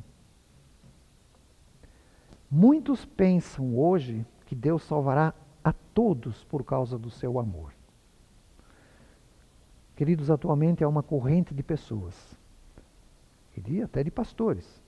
[2.49, 7.71] Muitos pensam hoje que Deus salvará a todos por causa do seu amor.
[9.95, 12.15] Queridos, atualmente é uma corrente de pessoas,
[13.67, 14.81] e até de pastores,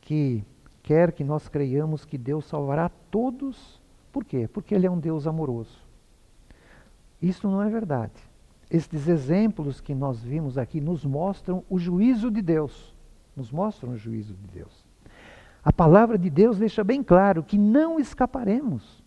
[0.00, 0.44] que
[0.82, 3.80] quer que nós creiamos que Deus salvará todos.
[4.12, 4.48] Por quê?
[4.48, 5.78] Porque Ele é um Deus amoroso.
[7.20, 8.20] Isso não é verdade.
[8.68, 12.94] Estes exemplos que nós vimos aqui nos mostram o juízo de Deus.
[13.36, 14.84] Nos mostram o juízo de Deus.
[15.64, 19.02] A palavra de Deus deixa bem claro que não escaparemos.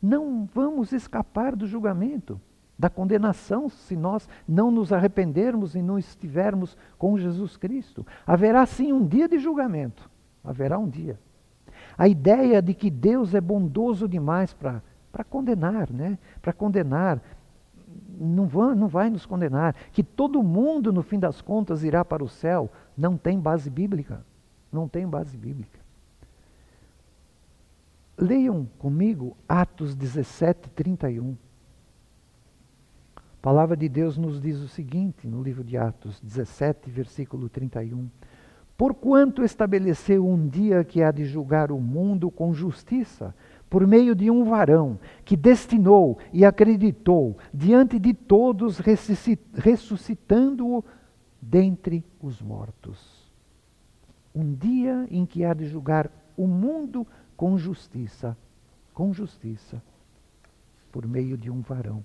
[0.00, 2.40] Não vamos escapar do julgamento.
[2.80, 8.06] Da condenação se nós não nos arrependermos e não estivermos com Jesus Cristo.
[8.26, 10.10] Haverá sim um dia de julgamento.
[10.42, 11.20] Haverá um dia.
[11.98, 14.82] A ideia de que Deus é bondoso demais para
[15.28, 16.18] condenar, né?
[16.40, 17.20] Para condenar.
[18.18, 19.76] Não vai, não vai nos condenar.
[19.92, 22.70] Que todo mundo, no fim das contas, irá para o céu.
[22.96, 24.24] Não tem base bíblica.
[24.72, 25.78] Não tem base bíblica.
[28.16, 31.36] Leiam comigo Atos 17, 31.
[33.40, 38.06] A palavra de Deus nos diz o seguinte no livro de Atos 17, versículo 31.
[38.76, 43.34] Porquanto estabeleceu um dia que há de julgar o mundo com justiça,
[43.70, 48.78] por meio de um varão que destinou e acreditou diante de todos,
[49.54, 50.84] ressuscitando-o
[51.40, 53.26] dentre os mortos.
[54.34, 57.06] Um dia em que há de julgar o mundo
[57.38, 58.36] com justiça,
[58.92, 59.82] com justiça,
[60.92, 62.04] por meio de um varão.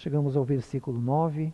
[0.00, 1.52] Chegamos ao versículo 9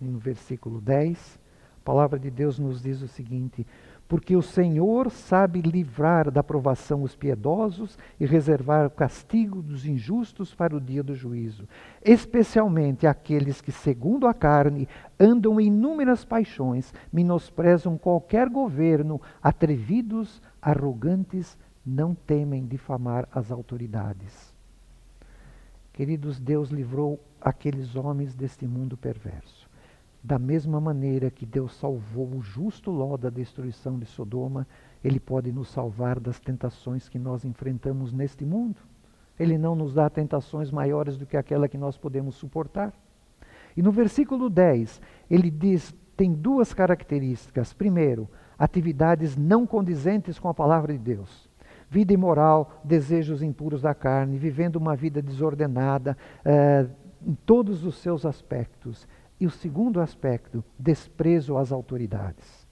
[0.00, 1.40] e no versículo 10.
[1.78, 3.66] A palavra de Deus nos diz o seguinte:
[4.06, 10.54] Porque o Senhor sabe livrar da provação os piedosos e reservar o castigo dos injustos
[10.54, 11.68] para o dia do juízo,
[12.00, 14.88] especialmente aqueles que, segundo a carne,
[15.18, 24.47] andam em inúmeras paixões, menosprezam qualquer governo, atrevidos, arrogantes, não temem difamar as autoridades.
[25.98, 29.68] Queridos, Deus livrou aqueles homens deste mundo perverso.
[30.22, 34.64] Da mesma maneira que Deus salvou o justo Ló da destruição de Sodoma,
[35.02, 38.76] Ele pode nos salvar das tentações que nós enfrentamos neste mundo.
[39.36, 42.92] Ele não nos dá tentações maiores do que aquela que nós podemos suportar.
[43.76, 47.72] E no versículo 10, ele diz: tem duas características.
[47.72, 51.47] Primeiro, atividades não condizentes com a palavra de Deus
[51.90, 56.86] vida imoral, desejos impuros da carne, vivendo uma vida desordenada eh,
[57.26, 59.06] em todos os seus aspectos.
[59.40, 62.66] E o segundo aspecto, desprezo às autoridades.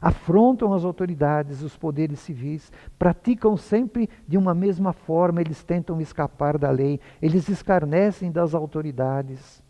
[0.00, 6.56] Afrontam as autoridades, os poderes civis, praticam sempre de uma mesma forma, eles tentam escapar
[6.56, 9.62] da lei, eles escarnecem das autoridades.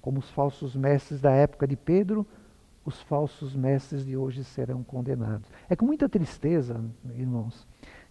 [0.00, 2.24] Como os falsos mestres da época de Pedro,
[2.86, 5.50] os falsos mestres de hoje serão condenados.
[5.68, 6.80] É com muita tristeza,
[7.16, 7.66] irmãos,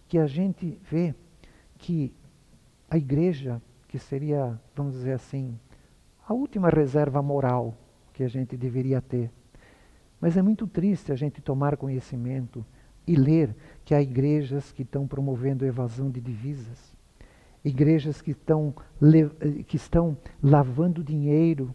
[0.06, 1.14] que a gente vê
[1.78, 2.12] que
[2.88, 5.58] a igreja, que seria, vamos dizer assim,
[6.28, 7.74] a última reserva moral
[8.12, 9.30] que a gente deveria ter.
[10.20, 12.64] Mas é muito triste a gente tomar conhecimento
[13.06, 16.94] e ler que há igrejas que estão promovendo evasão de divisas,
[17.64, 18.74] igrejas que estão,
[19.66, 21.74] que estão lavando dinheiro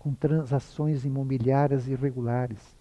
[0.00, 2.76] com transações imobiliárias irregulares,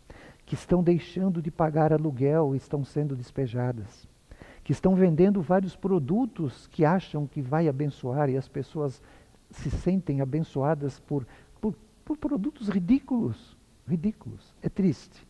[0.46, 4.08] que estão deixando de pagar aluguel e estão sendo despejadas,
[4.64, 9.02] que estão vendendo vários produtos que acham que vai abençoar e as pessoas
[9.52, 11.28] se sentem abençoadas por,
[11.60, 13.58] por, por produtos ridículos.
[13.86, 14.56] Ridículos.
[14.62, 15.28] É triste.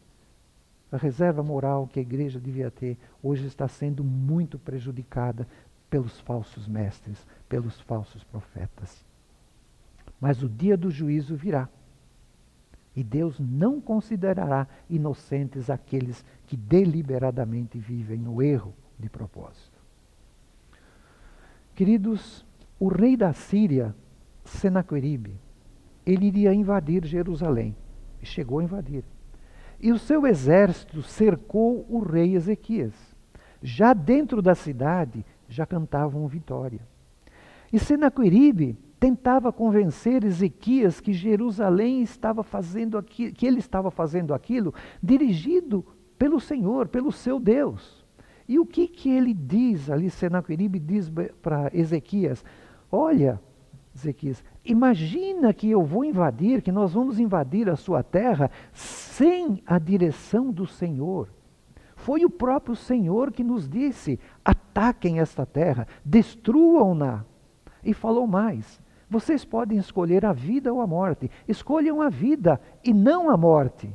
[0.92, 5.48] A reserva moral que a igreja devia ter hoje está sendo muito prejudicada
[5.90, 9.04] pelos falsos mestres, pelos falsos profetas.
[10.22, 11.68] Mas o dia do juízo virá.
[12.96, 19.80] E Deus não considerará inocentes aqueles que deliberadamente vivem no erro de propósito.
[21.76, 22.46] Queridos,
[22.80, 23.96] o rei da Síria,
[24.44, 25.40] Senaqueribe,
[26.06, 27.76] ele iria invadir Jerusalém.
[28.22, 29.04] E chegou a invadir.
[29.80, 32.94] E o seu exército cercou o rei Ezequias.
[33.62, 36.82] Já dentro da cidade, já cantavam vitória.
[37.72, 44.74] E Senaqueribe tentava convencer Ezequias que Jerusalém estava fazendo aquilo, que ele estava fazendo aquilo
[45.02, 45.86] dirigido
[46.18, 48.06] pelo Senhor, pelo seu Deus.
[48.48, 51.10] E o que que ele diz ali, Senaqueribe diz
[51.42, 52.44] para Ezequias:
[52.92, 53.40] Olha,
[53.96, 59.80] Ezequias, imagina que eu vou invadir, que nós vamos invadir a sua terra sem a
[59.80, 61.30] direção do Senhor.
[61.96, 67.24] Foi o próprio Senhor que nos disse: ataquem esta terra, destruam-na.
[67.84, 71.32] E falou mais: vocês podem escolher a vida ou a morte.
[71.48, 73.92] Escolham a vida e não a morte.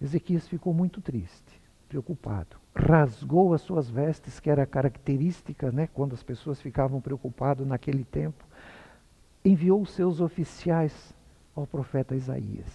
[0.00, 2.56] Ezequias ficou muito triste, preocupado.
[2.74, 8.44] Rasgou as suas vestes, que era característica, né, quando as pessoas ficavam preocupadas naquele tempo.
[9.44, 11.14] Enviou seus oficiais
[11.54, 12.66] ao profeta Isaías.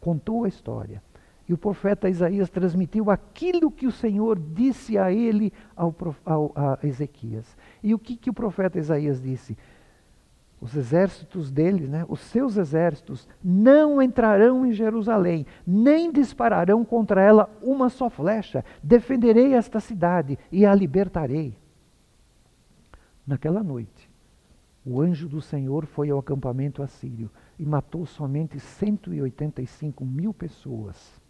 [0.00, 1.02] Contou a história.
[1.48, 5.94] E o profeta Isaías transmitiu aquilo que o Senhor disse a ele, ao,
[6.24, 7.56] ao, a Ezequias.
[7.82, 9.56] E o que, que o profeta Isaías disse?
[10.60, 17.48] Os exércitos dele, né, os seus exércitos, não entrarão em Jerusalém, nem dispararão contra ela
[17.62, 18.64] uma só flecha.
[18.82, 21.56] Defenderei esta cidade e a libertarei.
[23.26, 24.10] Naquela noite,
[24.84, 31.25] o anjo do Senhor foi ao acampamento assírio e matou somente 185 mil pessoas.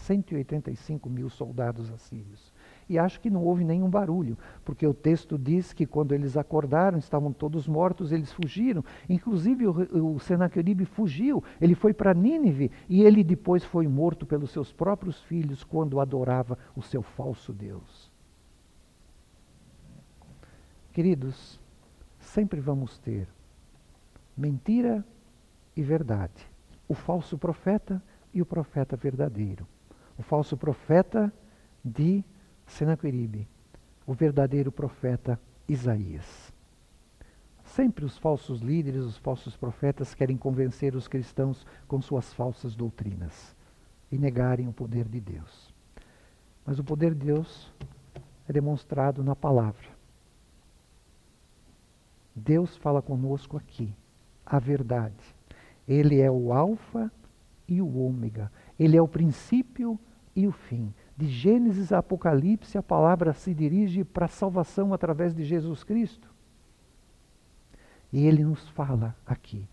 [0.00, 2.52] 185 mil soldados assírios.
[2.88, 6.98] E acho que não houve nenhum barulho, porque o texto diz que quando eles acordaram,
[6.98, 8.84] estavam todos mortos, eles fugiram.
[9.08, 14.50] Inclusive o, o Senaqueribe fugiu, ele foi para Nínive e ele depois foi morto pelos
[14.50, 18.10] seus próprios filhos quando adorava o seu falso Deus.
[20.92, 21.60] Queridos,
[22.18, 23.28] sempre vamos ter
[24.36, 25.04] mentira
[25.76, 26.50] e verdade,
[26.88, 29.66] o falso profeta e o profeta verdadeiro.
[30.20, 31.32] O falso profeta
[31.82, 32.22] de
[32.66, 33.48] Senaqueribe,
[34.06, 36.52] o verdadeiro profeta Isaías.
[37.64, 43.56] Sempre os falsos líderes, os falsos profetas querem convencer os cristãos com suas falsas doutrinas
[44.12, 45.72] e negarem o poder de Deus.
[46.66, 47.72] Mas o poder de Deus
[48.46, 49.88] é demonstrado na palavra.
[52.36, 53.90] Deus fala conosco aqui,
[54.44, 55.34] a verdade.
[55.88, 57.10] Ele é o Alfa
[57.66, 58.52] e o Ômega.
[58.78, 59.98] Ele é o princípio
[60.34, 60.92] e o fim.
[61.16, 66.30] De Gênesis a Apocalipse, a palavra se dirige para a salvação através de Jesus Cristo.
[68.12, 69.68] E ele nos fala aqui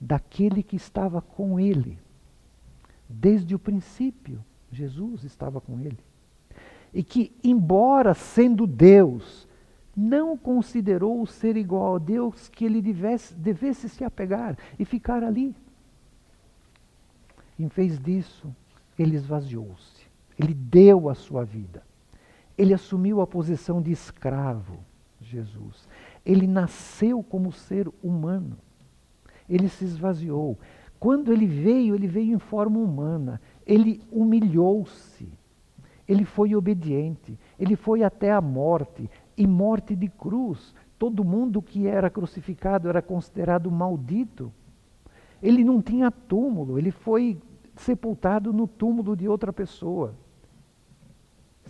[0.00, 1.98] daquele que estava com ele.
[3.08, 4.42] Desde o princípio,
[4.72, 5.98] Jesus estava com ele.
[6.94, 9.46] E que, embora sendo Deus,
[9.96, 15.22] não considerou o ser igual a Deus que ele devesse, devesse se apegar e ficar
[15.22, 15.54] ali.
[17.58, 18.54] Em vez disso,
[18.98, 19.99] ele esvaziou-se.
[20.40, 21.82] Ele deu a sua vida.
[22.56, 24.78] Ele assumiu a posição de escravo,
[25.20, 25.86] Jesus.
[26.24, 28.56] Ele nasceu como ser humano.
[29.46, 30.58] Ele se esvaziou.
[30.98, 33.38] Quando ele veio, ele veio em forma humana.
[33.66, 35.30] Ele humilhou-se.
[36.08, 37.38] Ele foi obediente.
[37.58, 40.74] Ele foi até a morte e morte de cruz.
[40.98, 44.50] Todo mundo que era crucificado era considerado maldito.
[45.42, 47.38] Ele não tinha túmulo, ele foi
[47.76, 50.14] sepultado no túmulo de outra pessoa.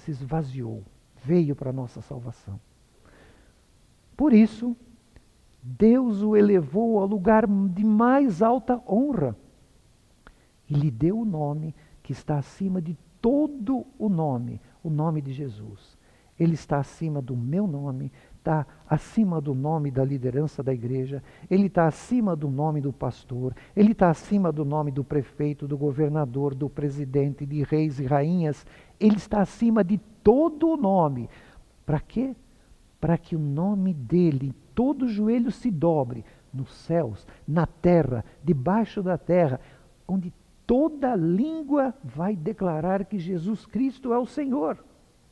[0.01, 0.83] Se esvaziou,
[1.23, 2.59] veio para a nossa salvação.
[4.17, 4.77] Por isso,
[5.63, 9.37] Deus o elevou ao lugar de mais alta honra
[10.69, 15.33] e lhe deu o nome que está acima de todo o nome, o nome de
[15.33, 15.99] Jesus.
[16.39, 21.67] Ele está acima do meu nome, está acima do nome da liderança da igreja, ele
[21.67, 26.55] está acima do nome do pastor, ele está acima do nome do prefeito, do governador,
[26.55, 28.67] do presidente, de reis e rainhas,
[28.99, 31.29] ele está acima de todo o nome.
[31.85, 32.35] Para quê?
[32.99, 39.17] Para que o nome dele, todo joelho se dobre nos céus, na terra, debaixo da
[39.17, 39.61] terra,
[40.09, 40.33] onde
[40.67, 44.83] toda língua vai declarar que Jesus Cristo é o Senhor.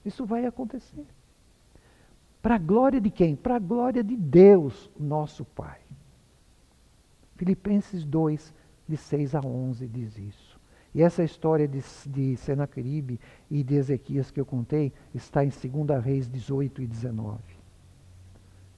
[0.04, 1.06] Isso vai acontecer.
[2.48, 3.36] Para a glória de quem?
[3.36, 5.80] Para a glória de Deus, nosso Pai.
[7.36, 8.54] Filipenses 2,
[8.88, 10.58] de 6 a 11, diz isso.
[10.94, 13.20] E essa história de, de Senaqueribe
[13.50, 17.38] e de Ezequias que eu contei está em 2 Reis 18 e 19.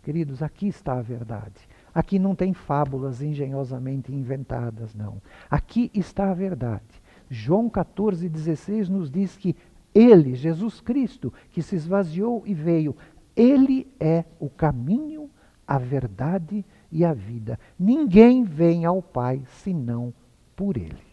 [0.02, 1.68] Queridos, aqui está a verdade.
[1.94, 5.22] Aqui não tem fábulas engenhosamente inventadas, não.
[5.48, 7.00] Aqui está a verdade.
[7.28, 9.54] João 14, 16 nos diz que
[9.94, 12.96] ele, Jesus Cristo, que se esvaziou e veio,
[13.36, 15.30] ele é o caminho,
[15.66, 17.58] a verdade e a vida.
[17.78, 20.12] Ninguém vem ao Pai senão
[20.56, 21.10] por Ele.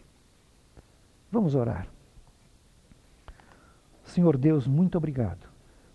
[1.30, 1.88] Vamos orar.
[4.02, 5.46] Senhor Deus, muito obrigado.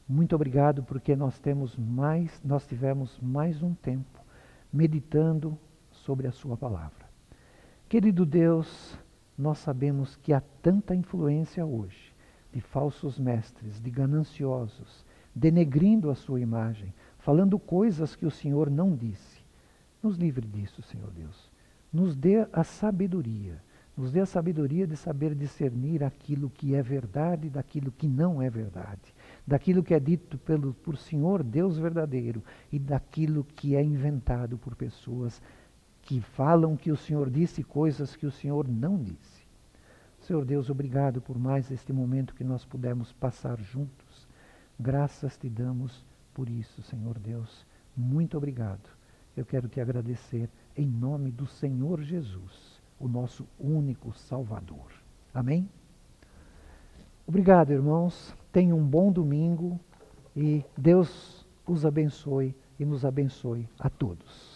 [0.08, 4.22] Muito obrigado porque nós temos mais, nós tivemos mais um tempo
[4.72, 5.58] meditando
[5.92, 7.08] sobre a sua palavra.
[7.90, 8.98] Querido Deus,
[9.38, 12.14] nós sabemos que há tanta influência hoje
[12.52, 15.06] de falsos mestres, de gananciosos,
[15.36, 19.42] denegrindo a sua imagem, falando coisas que o Senhor não disse.
[20.02, 21.52] Nos livre disso, Senhor Deus.
[21.92, 23.62] Nos dê a sabedoria.
[23.96, 28.50] Nos dê a sabedoria de saber discernir aquilo que é verdade daquilo que não é
[28.50, 29.14] verdade.
[29.46, 34.76] Daquilo que é dito pelo, por Senhor Deus verdadeiro e daquilo que é inventado por
[34.76, 35.42] pessoas
[36.02, 39.44] que falam que o Senhor disse coisas que o Senhor não disse.
[40.20, 44.03] Senhor Deus, obrigado por mais este momento que nós pudemos passar juntos.
[44.80, 47.66] Graças te damos por isso, Senhor Deus.
[47.96, 48.90] Muito obrigado.
[49.36, 54.92] Eu quero te agradecer em nome do Senhor Jesus, o nosso único Salvador.
[55.34, 55.70] Amém?
[57.26, 58.36] Obrigado, irmãos.
[58.52, 59.80] Tenham um bom domingo
[60.36, 64.53] e Deus os abençoe e nos abençoe a todos.